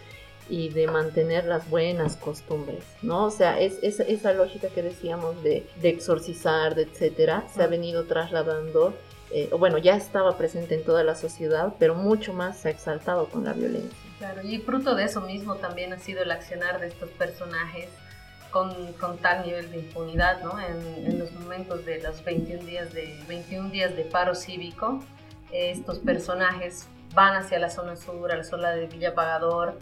[0.50, 3.24] y de mantener las buenas costumbres, ¿no?
[3.24, 8.92] O sea, es, esa lógica que decíamos de, exorcizar, de etcétera, se ha venido trasladando,
[9.30, 13.30] eh, bueno, ya estaba presente en toda la sociedad, pero mucho más se ha exaltado
[13.30, 13.96] con la violencia.
[14.18, 17.88] Claro, y fruto de eso mismo también ha sido el accionar de estos personajes
[18.52, 20.60] con, tal nivel de impunidad, ¿no?
[20.60, 25.00] En, los momentos de los 21 días de, 21 días de paro cívico,
[25.50, 29.78] estos personajes van hacia la zona sur, a la zona de Villa Pagador,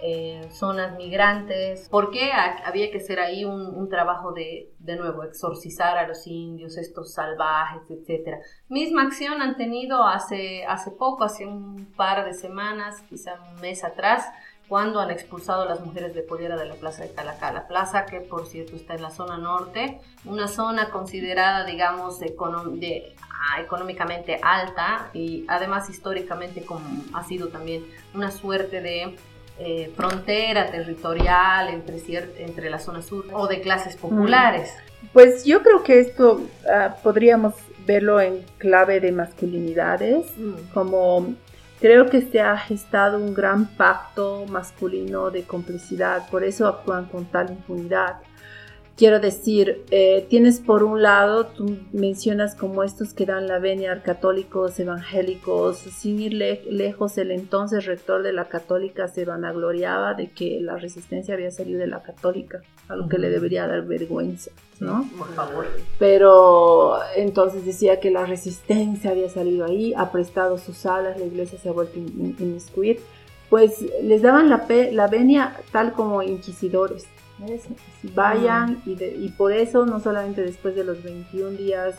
[0.00, 1.88] eh, zonas migrantes.
[1.88, 6.76] ¿Por qué había que hacer ahí un, trabajo de, de nuevo, exorcizar a los indios,
[6.76, 8.38] estos salvajes, etcétera?
[8.68, 13.84] Misma acción han tenido hace, hace poco, hace un par de semanas, quizá un mes
[13.84, 14.26] atrás,
[14.68, 17.52] cuando han expulsado a las mujeres de Poliera de la Plaza de Calacá.
[17.52, 22.34] La plaza que, por cierto, está en la zona norte, una zona considerada, digamos, de,
[23.20, 29.16] ah, económicamente alta y además históricamente como ha sido también una suerte de
[29.58, 32.00] eh, frontera territorial entre,
[32.38, 34.74] entre la zona sur o de clases populares.
[35.12, 37.54] Pues yo creo que esto ah, podríamos
[37.86, 40.72] verlo en clave de masculinidades, mm.
[40.72, 41.34] como
[41.80, 47.26] Creo que se ha gestado un gran pacto masculino de complicidad, por eso actúan con
[47.26, 48.20] tal impunidad.
[48.96, 54.00] Quiero decir, eh, tienes por un lado, tú mencionas como estos que dan la venia
[54.04, 60.60] católicos, evangélicos, sin ir lejos, el entonces rector de la católica se vanagloriaba de que
[60.60, 65.08] la resistencia había salido de la católica, algo que le debería dar vergüenza, ¿no?
[65.18, 65.66] Por favor.
[65.98, 71.58] Pero entonces decía que la resistencia había salido ahí, ha prestado sus alas, la iglesia
[71.58, 73.00] se ha vuelto a inmiscuir,
[73.50, 77.08] pues les daban la, la venia tal como inquisidores
[78.14, 81.96] Vayan y, y, por eso no solamente después de los 21 días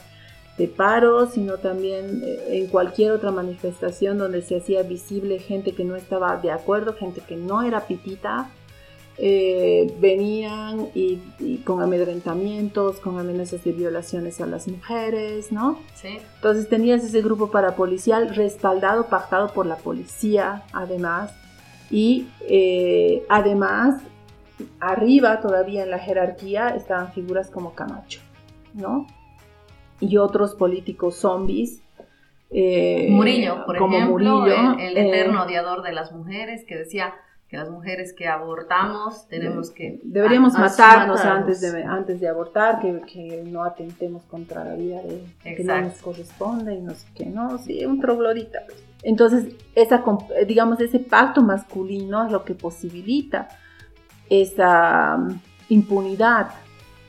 [0.57, 5.83] de paro, sino también eh, en cualquier otra manifestación donde se hacía visible gente que
[5.83, 8.49] no estaba de acuerdo, gente que no era pitita,
[9.17, 11.17] eh, venían y,
[11.63, 15.79] con amedrentamientos, con amenazas de violaciones a las mujeres, ¿no?
[15.95, 16.19] Sí.
[16.35, 21.31] Entonces tenías ese grupo parapolicial respaldado, pactado por la policía, además,
[21.89, 24.01] y eh, además
[24.79, 28.21] arriba todavía en la jerarquía estaban figuras como Camacho,
[28.73, 29.07] ¿no?
[29.99, 31.81] Y otros políticos zombies.
[32.51, 37.13] Eh, Murillo, por como ejemplo, Murillo, el, eh, eterno odiador de las mujeres que decía
[37.49, 39.99] que las mujeres que abortamos tenemos que...
[40.03, 45.55] Deberíamos matarnos, Antes, de, antes de abortar, que, que no atentemos contra la vida de
[45.55, 47.57] que no nos corresponde y no sé qué, ¿no?
[47.59, 48.61] Sí, un troglodita.
[48.65, 48.83] Pues.
[49.03, 50.03] Entonces, esa,
[50.47, 53.49] digamos, ese pacto masculino es lo que posibilita
[54.29, 56.49] esa mm, impunidad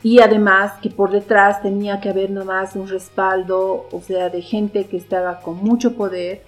[0.03, 4.87] y además que por detrás tenía que haber nomás un respaldo, o sea, de gente
[4.87, 6.45] que estaba con mucho poder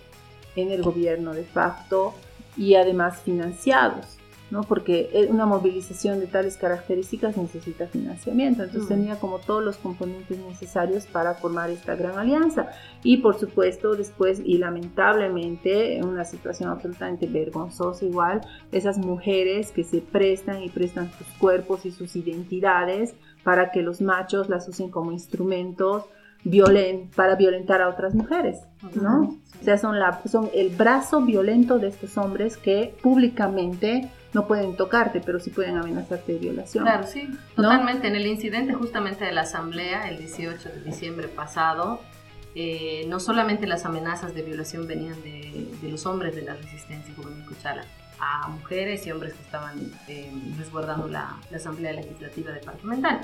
[0.55, 2.15] en el gobierno de facto
[2.57, 4.18] y además financiados.
[4.51, 4.63] ¿No?
[4.63, 8.95] Porque una movilización de tales características necesita financiamiento, entonces mm.
[8.95, 12.69] tenía como todos los componentes necesarios para formar esta gran alianza.
[13.03, 18.41] Y por supuesto, después, y lamentablemente, en una situación absolutamente vergonzosa igual,
[18.73, 24.01] esas mujeres que se prestan y prestan sus cuerpos y sus identidades para que los
[24.01, 26.05] machos las usen como instrumentos
[26.45, 28.61] violen, para violentar a otras mujeres,
[28.95, 29.39] ¿no?
[29.61, 34.77] O sea, son, la, son el brazo violento de estos hombres que públicamente no pueden
[34.77, 36.85] tocarte, pero sí pueden amenazarte de violación.
[36.85, 38.09] Claro, sí, totalmente.
[38.09, 42.01] En el incidente justamente de la asamblea, el 18 de diciembre pasado,
[42.55, 47.45] eh, no solamente las amenazas de violación venían de, los hombres de la resistencia juvenil
[47.47, 47.85] Cuchala,
[48.21, 53.21] a mujeres y hombres que estaban eh, resguardando la, Asamblea Legislativa Departamental.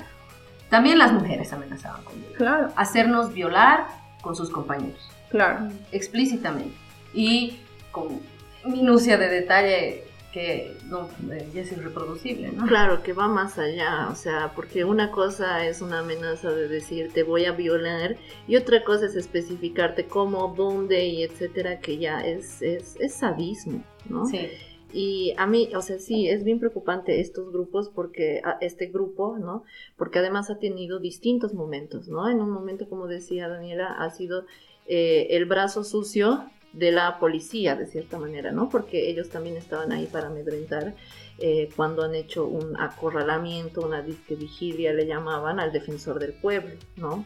[0.69, 2.69] También las mujeres amenazaban con Claro.
[2.75, 3.85] Hacernos violar
[4.21, 5.07] con sus compañeros.
[5.29, 5.69] Claro.
[5.91, 6.75] Explícitamente.
[7.13, 7.59] Y
[7.91, 8.21] con
[8.65, 10.04] minucia de detalle
[10.35, 12.67] que no, eh, ya es irreproducible, ¿no?
[12.67, 17.13] Claro, que va más allá, o sea, porque una cosa es una amenaza de decir
[17.13, 22.19] te voy a violar y otra cosa es especificarte cómo, dónde y etcétera, que ya
[22.19, 24.25] es, es, es sadismo, ¿no?
[24.25, 24.49] Sí.
[24.91, 29.63] Y a mí, o sea, sí, es bien preocupante estos grupos porque, este grupo, ¿no?
[29.95, 32.29] Porque además ha tenido distintos momentos, ¿no?
[32.29, 34.43] En un momento, como decía Daniela, ha sido
[34.85, 36.43] eh, el brazo sucio
[36.75, 38.69] de la policía, de cierta manera, ¿no?
[38.69, 40.93] Porque ellos también estaban ahí para amedrentar
[41.37, 46.75] eh, cuando han hecho un acorralamiento, una disque vigilia, le llamaban al defensor del pueblo,
[46.97, 47.25] ¿no?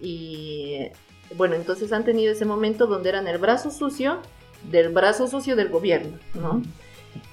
[0.00, 0.86] Y
[1.34, 4.20] bueno, entonces han tenido ese momento donde eran el brazo sucio
[4.70, 6.62] del brazo sucio del gobierno, ¿no?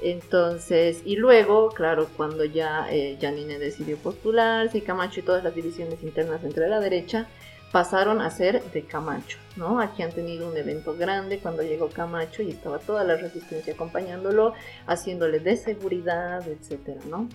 [0.01, 5.53] Entonces, y luego, claro, cuando ya eh, Janine decidió postularse y Camacho y todas las
[5.53, 7.27] divisiones internas entre la derecha,
[7.71, 9.79] pasaron a ser de Camacho, ¿no?
[9.79, 14.53] Aquí han tenido un evento grande cuando llegó Camacho y estaba toda la resistencia acompañándolo,
[14.87, 17.27] haciéndole de seguridad, etcétera, ¿no?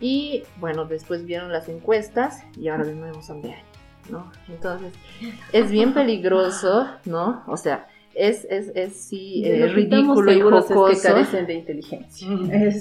[0.00, 3.56] Y bueno, después vieron las encuestas y ahora de nuevo son de
[4.10, 4.30] ¿no?
[4.48, 4.92] Entonces,
[5.52, 7.42] es bien peligroso, ¿no?
[7.46, 10.88] O sea, es, es, es sí eh, ridículo y jocoso.
[10.88, 12.28] Es que carecen de inteligencia.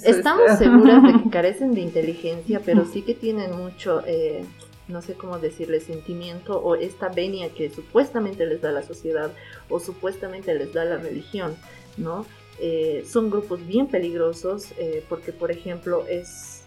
[0.04, 4.04] Estamos seguras de que carecen de inteligencia, pero sí que tienen mucho...
[4.06, 4.44] Eh,
[4.88, 9.32] no sé cómo decirle, sentimiento o esta venia que supuestamente les da la sociedad
[9.70, 11.56] o supuestamente les da la religión,
[11.98, 12.26] ¿no?
[12.60, 16.64] Eh, son grupos bien peligrosos eh, porque, por ejemplo, es,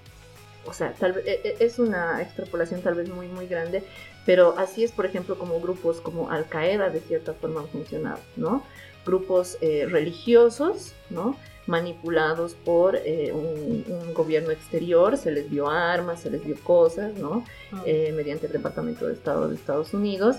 [0.64, 3.82] o sea, tal e, e, es una extrapolación tal vez muy, muy grande,
[4.24, 8.20] pero así es, por ejemplo, como grupos como Al Qaeda de cierta forma han funcionado,
[8.36, 8.62] ¿no?
[9.04, 11.36] Grupos eh, religiosos, ¿no?
[11.66, 17.44] Manipulados por eh, un, gobierno exterior, se les dio armas, se les dio cosas, ¿no?
[17.72, 17.82] Ah.
[17.86, 20.36] Eh, mediante el Departamento de Estado de Estados Unidos.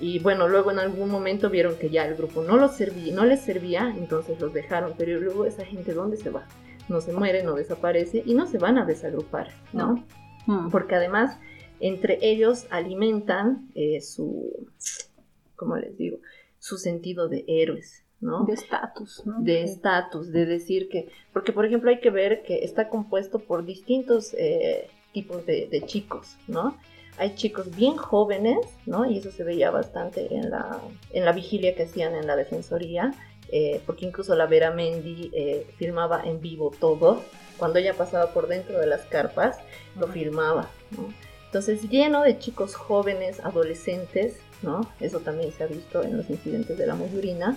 [0.00, 3.24] Y bueno, luego en algún momento vieron que ya el grupo no, los servía, no
[3.24, 6.46] les servía, entonces los dejaron, pero luego esa gente, ¿dónde se va?
[6.88, 10.04] No se muere, no desaparece y no se van a desagrupar, ¿no?
[10.46, 10.70] Mm.
[10.70, 11.38] Porque además
[11.80, 14.68] entre ellos alimentan eh, su,
[15.56, 16.18] ¿cómo les digo?
[16.58, 18.03] Su sentido de héroes,
[18.46, 22.88] de estatus, De estatus, de decir que, porque por ejemplo hay que ver que está
[22.88, 26.76] compuesto por distintos eh, tipos de, chicos, ¿no?
[27.18, 29.08] Hay chicos bien jóvenes, ¿no?
[29.08, 30.80] Y eso se veía bastante en la,
[31.12, 33.12] en la vigilia que hacían en la defensoría,
[33.52, 37.22] eh, porque incluso la Vera Mendy eh, filmaba en vivo todo.
[37.58, 39.58] Cuando ella pasaba por dentro de las carpas,
[39.96, 41.12] lo filmaba, ¿no?
[41.46, 44.90] Entonces, lleno de chicos jóvenes, adolescentes, ¿no?
[44.98, 47.56] Eso también se ha visto en los incidentes de la Moyurina.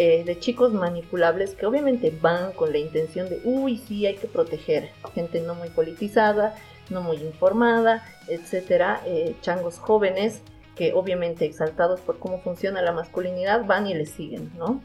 [0.00, 4.28] Eh, de chicos manipulables que obviamente van con la intención de, uy, sí, hay que
[4.28, 6.54] proteger, gente no muy politizada,
[6.88, 10.40] no muy informada, etcétera, eh, changos jóvenes
[10.76, 14.80] que obviamente exaltados por cómo funciona la masculinidad van y le siguen, ¿no?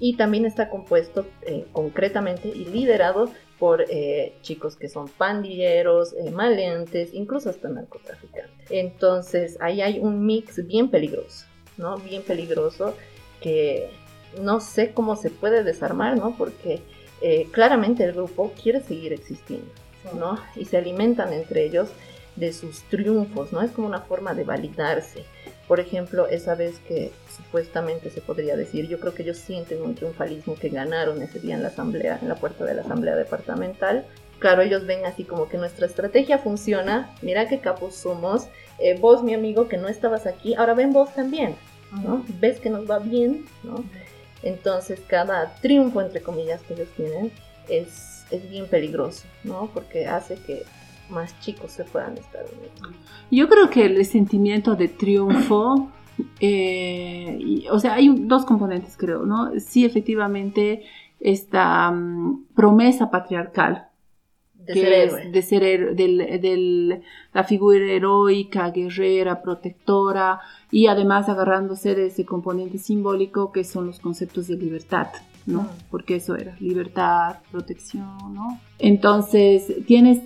[0.00, 3.86] Y también está compuesto eh, concretamente y liderado por
[4.42, 8.70] chicos que son pandilleros, maleantes, incluso hasta narcotraficantes.
[8.70, 11.46] Entonces ahí hay un mix bien peligroso,
[11.78, 11.96] ¿no?
[11.96, 12.94] Bien peligroso
[13.40, 13.90] que
[14.40, 16.36] no sé cómo se puede desarmar, ¿no?
[16.36, 16.82] Porque
[17.20, 19.70] eh, claramente el grupo quiere seguir existiendo,
[20.14, 20.38] ¿no?
[20.56, 21.88] Y se alimentan entre ellos
[22.36, 23.62] de sus triunfos, ¿no?
[23.62, 25.24] Es como una forma de validarse.
[25.66, 29.94] Por ejemplo, esa vez que supuestamente se podría decir, yo creo que ellos sienten un
[29.94, 34.06] triunfalismo que ganaron ese día en la asamblea, en la puerta de la asamblea departamental.
[34.38, 38.46] Claro, ellos ven así como que nuestra estrategia funciona, mira qué capos somos,
[38.78, 41.56] eh, vos mi amigo que no estabas aquí, ahora ven vos también,
[42.04, 42.24] ¿no?
[42.40, 43.84] Ves que nos va bien, ¿no?
[44.42, 47.32] Entonces cada triunfo, entre comillas, que ellos tienen
[47.68, 49.70] es, es bien peligroso, ¿no?
[49.72, 50.64] Porque hace que
[51.10, 52.96] más chicos se puedan estar unidos.
[53.30, 55.90] Yo creo que el sentimiento de triunfo,
[56.40, 59.58] eh, o sea, hay dos componentes, creo, ¿no?
[59.58, 60.84] Sí, efectivamente,
[61.20, 63.87] esta mm, promesa patriarcal
[64.68, 67.02] de que ser de ser del,
[67.32, 73.98] la figura heroica, guerrera, protectora y además agarrándose de ese componente simbólico que son los
[73.98, 75.08] conceptos de libertad,
[75.46, 75.62] ¿no?
[75.62, 75.68] Mm.
[75.90, 78.60] Porque eso era, libertad, protección, ¿no?
[78.78, 80.20] Entonces, tienes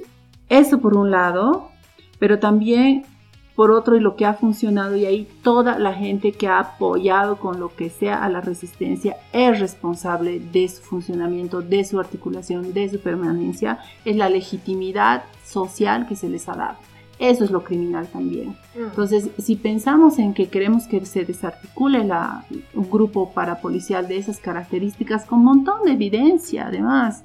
[0.49, 1.71] eso por un lado,
[2.19, 3.05] pero también
[3.55, 7.37] por otro y lo que ha funcionado y ahí toda la gente que ha apoyado
[7.37, 12.73] con lo que sea a la resistencia es responsable de su funcionamiento, de su articulación,
[12.73, 16.77] de su permanencia, es la legitimidad social que se les ha dado.
[17.19, 18.57] Eso es lo criminal también.
[18.75, 18.85] Mm.
[18.87, 22.45] Entonces, si pensamos en que queremos que se desarticule la,
[22.75, 27.25] un grupo parapolicial de esas características, con un montón de evidencia además,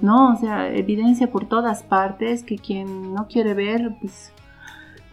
[0.00, 0.32] ¿no?
[0.32, 4.32] O sea, evidencia por todas partes que quien no quiere ver, pues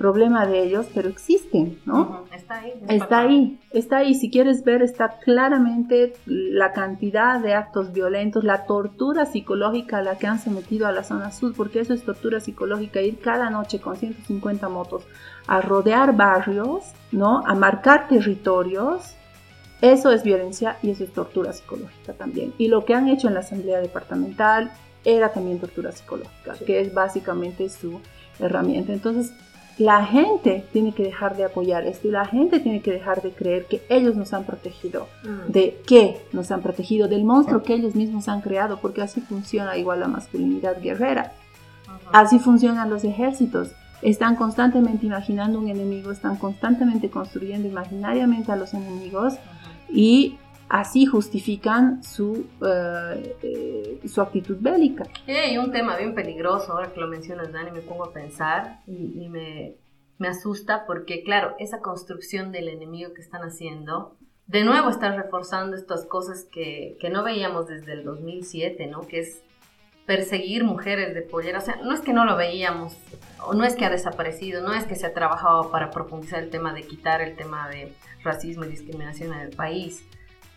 [0.04, 2.26] problema de ellos, pero existen, ¿no?
[2.36, 2.74] Está ahí.
[2.90, 4.14] Está ahí, está ahí.
[4.16, 10.18] Si quieres ver, está claramente la cantidad de actos violentos, la tortura psicológica a la
[10.18, 13.80] que han sometido a la zona sur, porque eso es tortura psicológica, ir cada noche
[13.80, 15.04] con 150 motos
[15.48, 16.84] a rodear barrios,
[17.14, 17.42] ¿no?
[17.46, 19.16] A marcar territorios
[19.82, 22.54] Eso es violencia y eso es tortura psicológica también.
[22.58, 24.72] Y lo que han hecho en la Asamblea Departamental
[25.04, 28.00] era también tortura psicológica, que es básicamente su
[28.40, 28.94] herramienta.
[28.94, 29.34] Entonces,
[29.78, 33.32] la gente tiene que dejar de apoyar esto y la gente tiene que dejar de
[33.32, 35.08] creer que ellos nos han protegido.
[35.24, 35.52] Mm.
[35.52, 37.08] ¿De qué nos han protegido?
[37.08, 41.34] Del monstruo que ellos mismos han creado, porque así funciona igual la masculinidad guerrera.
[42.12, 43.72] Así funcionan los ejércitos.
[44.02, 49.36] Están constantemente imaginando un enemigo, están constantemente construyendo imaginariamente a los enemigos
[49.90, 50.38] y
[50.74, 55.04] así justifican su, eh, su actitud bélica.
[55.28, 59.30] Y un tema bien peligroso, ahora que lo mencionas, Dani, me pongo a pensar y,
[59.30, 59.76] me,
[60.18, 64.18] me, asusta porque, claro, esa construcción del enemigo que están haciendo,
[64.48, 69.02] de nuevo están reforzando estas cosas que, que no veíamos desde el 2007, ¿no?
[69.02, 69.44] Que es
[70.08, 71.60] perseguir mujeres de pollera.
[71.60, 72.98] O sea, no es que no lo veíamos,
[73.46, 76.50] o no es que ha desaparecido, no es que se ha trabajado para profundizar el
[76.50, 77.94] tema de quitar el tema de
[78.24, 80.04] racismo y discriminación en el país.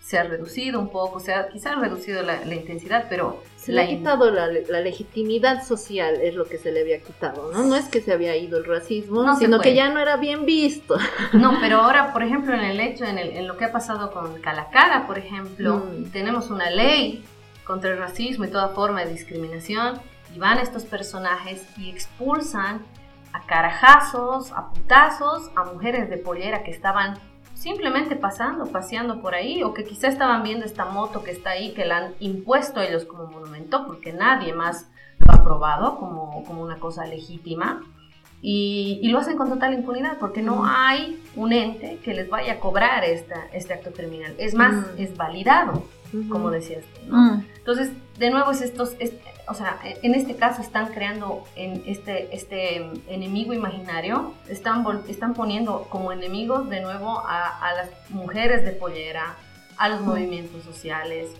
[0.06, 3.42] Se ha reducido un poco, se ha quizás reducido la, intensidad, pero...
[3.56, 7.64] Se le ha quitado la, legitimidad social, es lo que se le había quitado, ¿no?
[7.64, 10.96] No es que se había ido el racismo, sino que ya no era bien visto.
[11.32, 14.12] No, pero ahora, por ejemplo, en el hecho, en, el, en lo que ha pasado
[14.12, 16.12] con Calacara, por ejemplo, mm.
[16.12, 17.24] tenemos una ley
[17.64, 20.00] contra el racismo y toda forma de discriminación
[20.32, 22.86] y van estos personajes y expulsan
[23.32, 27.18] a carajazos, a putazos, a mujeres de pollera que estaban
[27.56, 31.72] simplemente pasando, paseando por ahí, o que quizá estaban viendo esta moto que está ahí,
[31.72, 34.88] que la han impuesto ellos como monumento, porque nadie más
[35.18, 37.82] lo ha aprobado como, como una cosa legítima.
[38.42, 42.60] Y, lo hacen con total impunidad porque no hay un ente que les vaya a
[42.60, 44.34] cobrar esta, este acto criminal.
[44.38, 45.82] Es más, es validado
[46.28, 47.42] como decías ¿no?
[47.66, 48.94] Entonces, de nuevo es estos,
[49.48, 52.76] o sea, en este caso están creando en este, este
[53.08, 59.34] enemigo imaginario, están, están poniendo como enemigos de nuevo a, las mujeres de pollera,
[59.78, 61.30] a los movimientos sociales.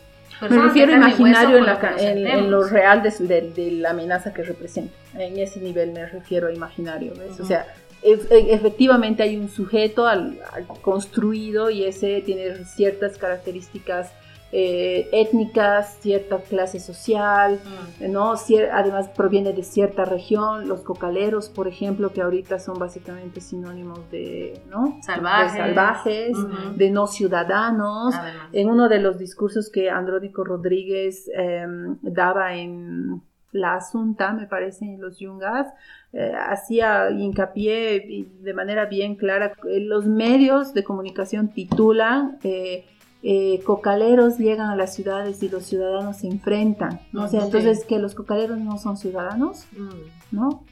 [0.41, 4.93] Me refiero imaginario en, lo real de, la amenaza que representa.
[5.15, 7.13] En ese nivel me refiero a imaginario.
[7.41, 7.69] O sea,
[8.03, 8.19] e,
[8.53, 10.41] efectivamente hay un sujeto al,
[10.83, 14.11] construido y ese tiene ciertas características
[14.53, 17.59] eh, étnicas, cierta clase social,
[18.01, 18.13] mm.
[18.13, 18.35] ¿no?
[18.73, 24.61] además proviene de cierta región, los cocaleros, por ejemplo, que ahorita son básicamente sinónimos de,
[24.71, 24.99] ¿no?
[25.03, 26.37] salvajes, de, salvajes,
[26.77, 28.15] de no ciudadanos.
[28.53, 33.23] En uno de los discursos que Andrónico Rodríguez em, daba en
[33.53, 35.67] la Asunta, me parece, en los Yungas,
[36.13, 42.85] eh, hacía hincapié de manera bien clara, los medios de comunicación titulan eh,
[43.29, 47.25] eh, cocaleros llegan a las ciudades y los ciudadanos se enfrentan, ¿no?
[47.25, 50.37] O sea, entonces que los cocaleros no son ciudadanos, mm.
[50.37, 50.63] ¿no?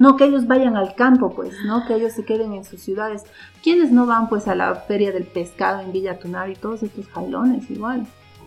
[0.00, 1.86] No, que ellos vayan al campo, pues, ¿no?
[1.86, 3.22] Que ellos se queden en sus ciudades.
[3.62, 7.06] ¿Quiénes no van, pues, a la feria del pescado en Villa Tunar y todos estos
[7.06, 8.04] jailones igual?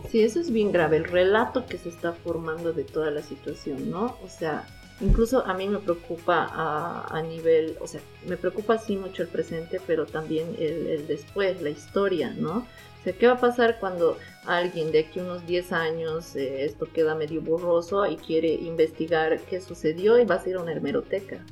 [0.10, 3.90] Sí, eso es bien grave, el relato que se está formando de toda la situación,
[3.90, 4.18] ¿no?
[4.26, 4.66] O sea,
[5.02, 9.82] incluso a mí me preocupa a, nivel, o sea, me preocupa sí mucho el presente,
[9.86, 12.66] pero también el, el después, la historia, ¿no?
[13.12, 17.42] ¿qué va a pasar cuando alguien de aquí unos 10 años eh, esto queda medio
[17.42, 21.44] borroso y quiere investigar qué sucedió y va a ir a una hemeroteca?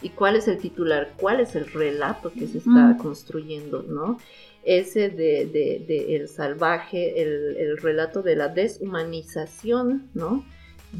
[0.00, 1.12] ¿Y cuál es el titular?
[1.18, 3.82] ¿Cuál es el relato que se está construyendo?
[3.82, 4.18] ¿no?
[4.64, 10.44] Ese de, el salvaje, el, relato de la deshumanización, ¿no?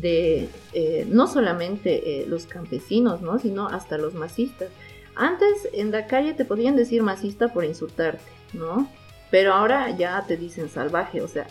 [0.01, 3.39] De eh, no solamente eh, los campesinos, ¿no?
[3.39, 4.69] Sino hasta los masistas.
[5.15, 8.89] Antes en la calle te podían decir masista por insultarte, ¿no?
[9.35, 11.49] pero ahora ya te dicen salvaje, o sea,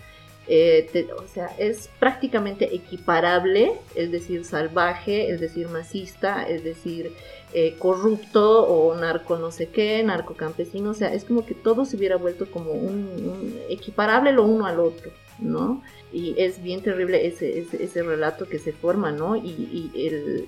[0.48, 7.12] eh, o sea, es prácticamente equiparable el decir salvaje, el decir masista, el decir
[7.54, 11.84] eh, corrupto o narco no sé qué, narco campesino, o sea, es como que todo
[11.84, 15.82] se hubiera vuelto como un, equiparable lo uno al otro, ¿no?
[16.12, 19.36] Y es bien terrible ese, ese, relato que se forma, ¿no?
[19.36, 20.48] y el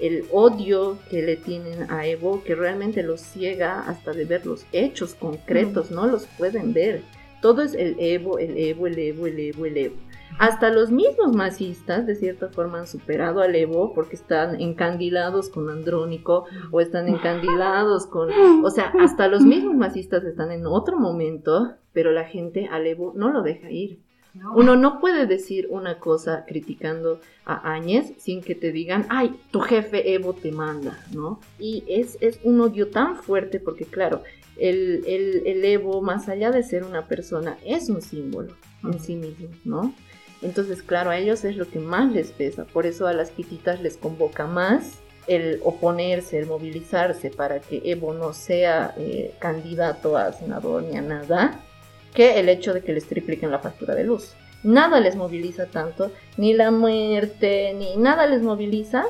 [0.00, 4.66] el odio que le tienen a Evo, que realmente los ciega hasta de ver los
[4.72, 7.02] hechos concretos, no los pueden ver.
[7.42, 9.96] Todo es el Evo, el Evo, el Evo, el Evo, el Evo.
[10.38, 15.68] Hasta los mismos masistas, de cierta forma, han superado al Evo porque están encandilados con
[15.68, 18.30] Andrónico o están encandilados con...
[18.62, 23.12] O sea, hasta los mismos masistas están en otro momento, pero la gente al Evo
[23.16, 24.00] no lo deja ir.
[24.54, 29.60] Uno no puede decir una cosa criticando a Áñez sin que te digan, ay, tu
[29.60, 31.40] jefe Evo te manda, ¿no?
[31.58, 34.22] Y es, es un odio tan fuerte porque, claro,
[34.58, 38.54] el, el, Evo, más allá de ser una persona, es un símbolo
[38.84, 39.94] en sí mismo, ¿no?
[40.42, 43.80] Entonces, claro, a ellos es lo que más les pesa, por eso a las pititas
[43.82, 50.32] les convoca más el oponerse, el movilizarse para que Evo no sea eh, candidato a
[50.32, 51.60] senador ni a nada,
[52.18, 54.34] que el hecho de que les tripliquen la factura de luz.
[54.64, 59.04] Nada les moviliza tanto, ni la muerte, ni nada les moviliza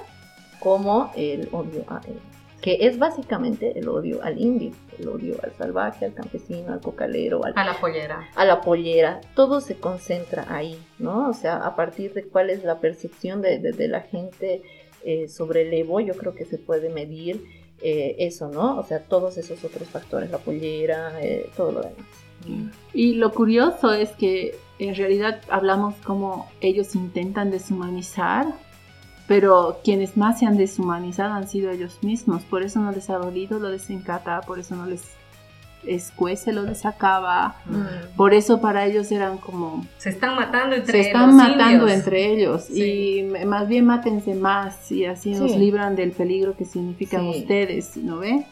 [0.61, 2.18] como el odio a él,
[2.61, 7.40] que es básicamente el odio al indio, el odio al salvaje, al campesino, al cocalero,
[7.46, 8.28] a la pollera.
[8.34, 11.30] A la pollera, todo se concentra ahí, ¿no?
[11.30, 14.61] O sea, a partir de cuál es la percepción de, la gente
[15.02, 17.42] eh, sobre el Evo, yo creo que se puede medir
[17.80, 18.78] eh, eso, ¿no?
[18.78, 22.28] O sea, todos esos otros factores, la pollera, eh, todo lo demás.
[22.93, 28.47] Y lo curioso es que en realidad hablamos como ellos intentan deshumanizar,
[29.26, 33.18] pero quienes más se han deshumanizado han sido ellos mismos, por eso no les ha
[33.18, 35.03] dolido, lo desencata, por eso no les
[35.86, 38.16] escuece, lo desacaba, mm.
[38.16, 39.86] por eso para ellos eran como...
[39.99, 42.68] Se están matando entre Se están matando entre ellos.
[42.70, 48.18] Y más bien mátense más y así nos libran del peligro que significan ustedes, ¿no
[48.18, 48.47] ve?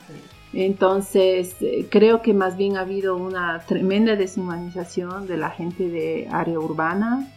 [0.58, 6.28] Entonces, eh, creo que más bien ha habido una tremenda deshumanización de la gente de
[6.32, 7.30] área urbana,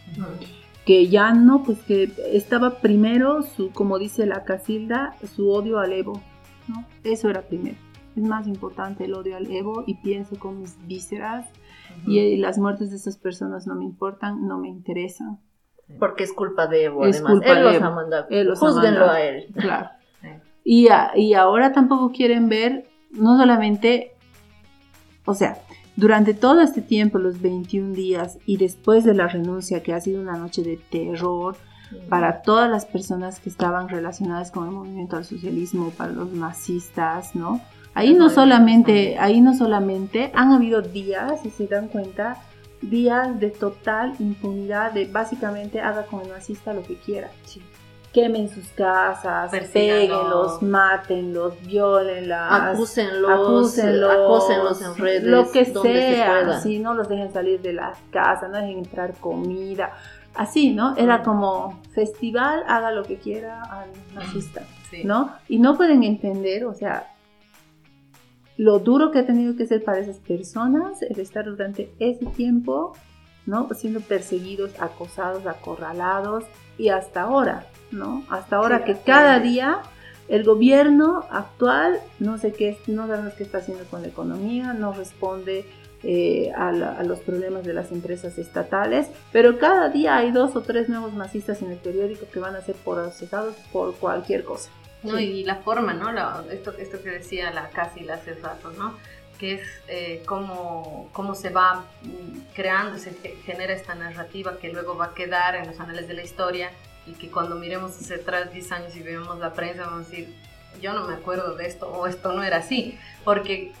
[0.86, 5.92] que ya no, pues que estaba primero, su, como dice la Casilda, su odio al
[5.92, 6.22] Evo,
[6.66, 6.86] ¿no?
[7.04, 7.76] Eso era primero.
[8.16, 11.46] Es más importante el odio al Evo y pienso con mis vísceras
[12.06, 15.40] y, las muertes de esas personas no me importan, no me interesan.
[15.98, 17.32] Porque es culpa de Evo, es además.
[17.32, 18.26] Culpa él, los ha mandado.
[18.56, 19.46] Júzguenlo a él.
[19.52, 19.90] Claro.
[20.64, 24.12] Y, y ahora tampoco quieren ver no solamente,
[25.24, 25.58] o sea,
[25.96, 30.20] durante todo este tiempo, los 21 días y después de la renuncia, que ha sido
[30.20, 31.56] una noche de terror
[32.08, 37.34] para todas las personas que estaban relacionadas con el movimiento al socialismo, para los masistas,
[37.34, 37.60] ¿no?
[37.94, 42.36] Ahí no solamente, ahí no solamente han habido días, si se dan cuenta,
[42.80, 47.30] días de total impunidad, de básicamente haga con el masista lo que quiera.
[47.44, 47.60] Sí
[48.12, 56.78] quemen sus casas, péguenlos, mátenlos, violenlas, acúsenlos, acúsenlos, acósenlos en redes, lo que sea, si
[56.78, 59.92] no los dejen salir de las casas, no dejen entrar comida,
[60.34, 60.96] así, ¿no?
[60.96, 64.62] Era como festival, haga lo que quiera al nazista,
[65.04, 65.32] ¿no?
[65.48, 67.12] Y no pueden entender, o sea,
[68.56, 72.94] lo duro que ha tenido que ser para esas personas el estar durante ese tiempo,
[73.46, 73.68] ¿no?
[73.74, 76.44] Siendo perseguidos, acosados, acorralados
[76.78, 78.24] y hasta ahora, ¿no?
[78.28, 79.82] Hasta ahora que cada día
[80.28, 84.92] el gobierno actual no sé qué, no sabemos qué está haciendo con la economía, no
[84.92, 85.66] responde
[86.02, 86.72] eh, a,
[87.02, 91.60] los problemas de las empresas estatales, pero cada día hay dos o tres nuevos masistas
[91.60, 94.70] en el periódico que van a ser procesados por cualquier cosa.
[95.02, 96.10] No, y la forma, ¿no?
[96.50, 98.94] esto, esto que decía la casi hace rato, ¿no?
[99.40, 103.12] Que es eh, cómo, cómo se va mm, creando, se
[103.46, 106.70] genera esta narrativa que luego va a quedar en los anales de la historia
[107.06, 110.36] y que cuando miremos hacia atrás 10 años y vemos la prensa vamos a decir,
[110.82, 113.72] yo no me acuerdo de esto o esto no era así, porque,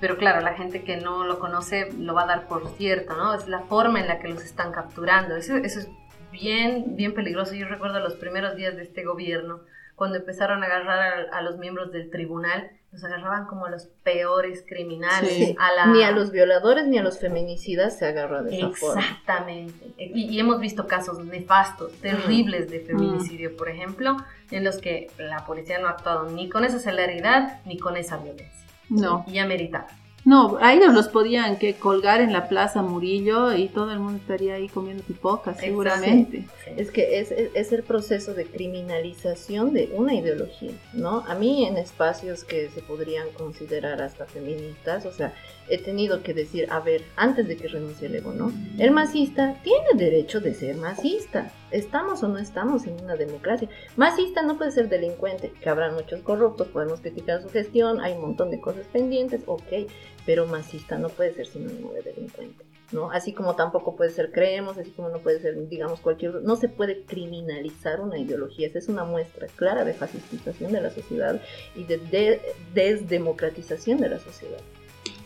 [0.00, 3.34] pero claro, la gente que no lo conoce lo va a dar por cierto, ¿no?
[3.34, 5.88] Es la forma en la que los están capturando, eso, eso es
[6.30, 7.54] bien, bien peligroso.
[7.54, 9.60] Yo recuerdo los primeros días de este gobierno,
[9.94, 14.64] cuando empezaron a agarrar a, los miembros del tribunal, los agarraban como a los peores
[14.66, 15.54] criminales.
[15.88, 19.02] Ni a los violadores ni a los feminicidas se agarra de esa forma.
[19.02, 19.92] Exactamente.
[19.98, 24.16] Y, hemos visto casos nefastos, terribles de feminicidio, por ejemplo,
[24.50, 28.16] en los que la policía no ha actuado ni con esa celeridad ni con esa
[28.16, 28.66] violencia.
[28.88, 29.26] No.
[29.28, 29.88] Y ameritado.
[30.26, 34.54] No, ahí los podían que colgar en la Plaza Murillo y todo el mundo estaría
[34.54, 36.48] ahí comiendo pipocas, seguramente.
[36.76, 41.22] Es que es, es, el proceso de criminalización de una ideología, ¿no?
[41.28, 45.32] A mí en espacios que se podrían considerar hasta feministas, o sea,
[45.68, 48.52] he tenido que decir, a ver, antes de que renuncie el ego, ¿no?
[48.78, 51.52] El masista tiene derecho de ser masista.
[51.70, 53.68] Estamos o no estamos en una democracia.
[53.96, 58.20] Masista no puede ser delincuente, que habrá muchos corruptos, podemos criticar su gestión, hay un
[58.20, 59.88] montón de cosas pendientes, ok,
[60.24, 62.64] pero masista no puede ser sinónimo de delincuente.
[62.92, 63.10] ¿no?
[63.10, 66.42] Así como tampoco puede ser creemos, así como no puede ser, digamos, cualquier...
[66.42, 70.90] No se puede criminalizar una ideología, esa es una muestra clara de fascistización de la
[70.90, 71.40] sociedad
[71.74, 72.40] y de,
[72.74, 74.60] desdemocratización de la sociedad.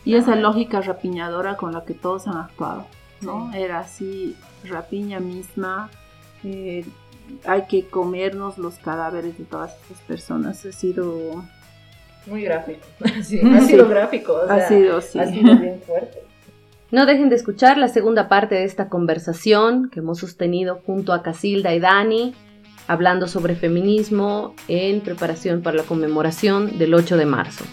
[0.05, 2.87] Y esa lógica rapiñadora con la que todos han actuado,
[3.21, 3.53] ¿no?
[3.53, 5.91] Era así, rapiña misma,
[6.43, 6.85] eh,
[7.45, 11.45] hay que comernos los cadáveres de todas estas personas, ha sido
[12.27, 12.81] muy gráfico.
[13.05, 14.37] ha sido gráfico.
[14.49, 15.19] ha sido, sí.
[15.19, 16.23] Ha sido bien fuerte.
[16.91, 21.23] No dejen de escuchar la segunda parte de esta conversación que hemos sostenido junto a
[21.23, 22.35] Casilda y Dani,
[22.89, 27.65] hablando sobre feminismo en preparación para la conmemoración del 8 de marzo.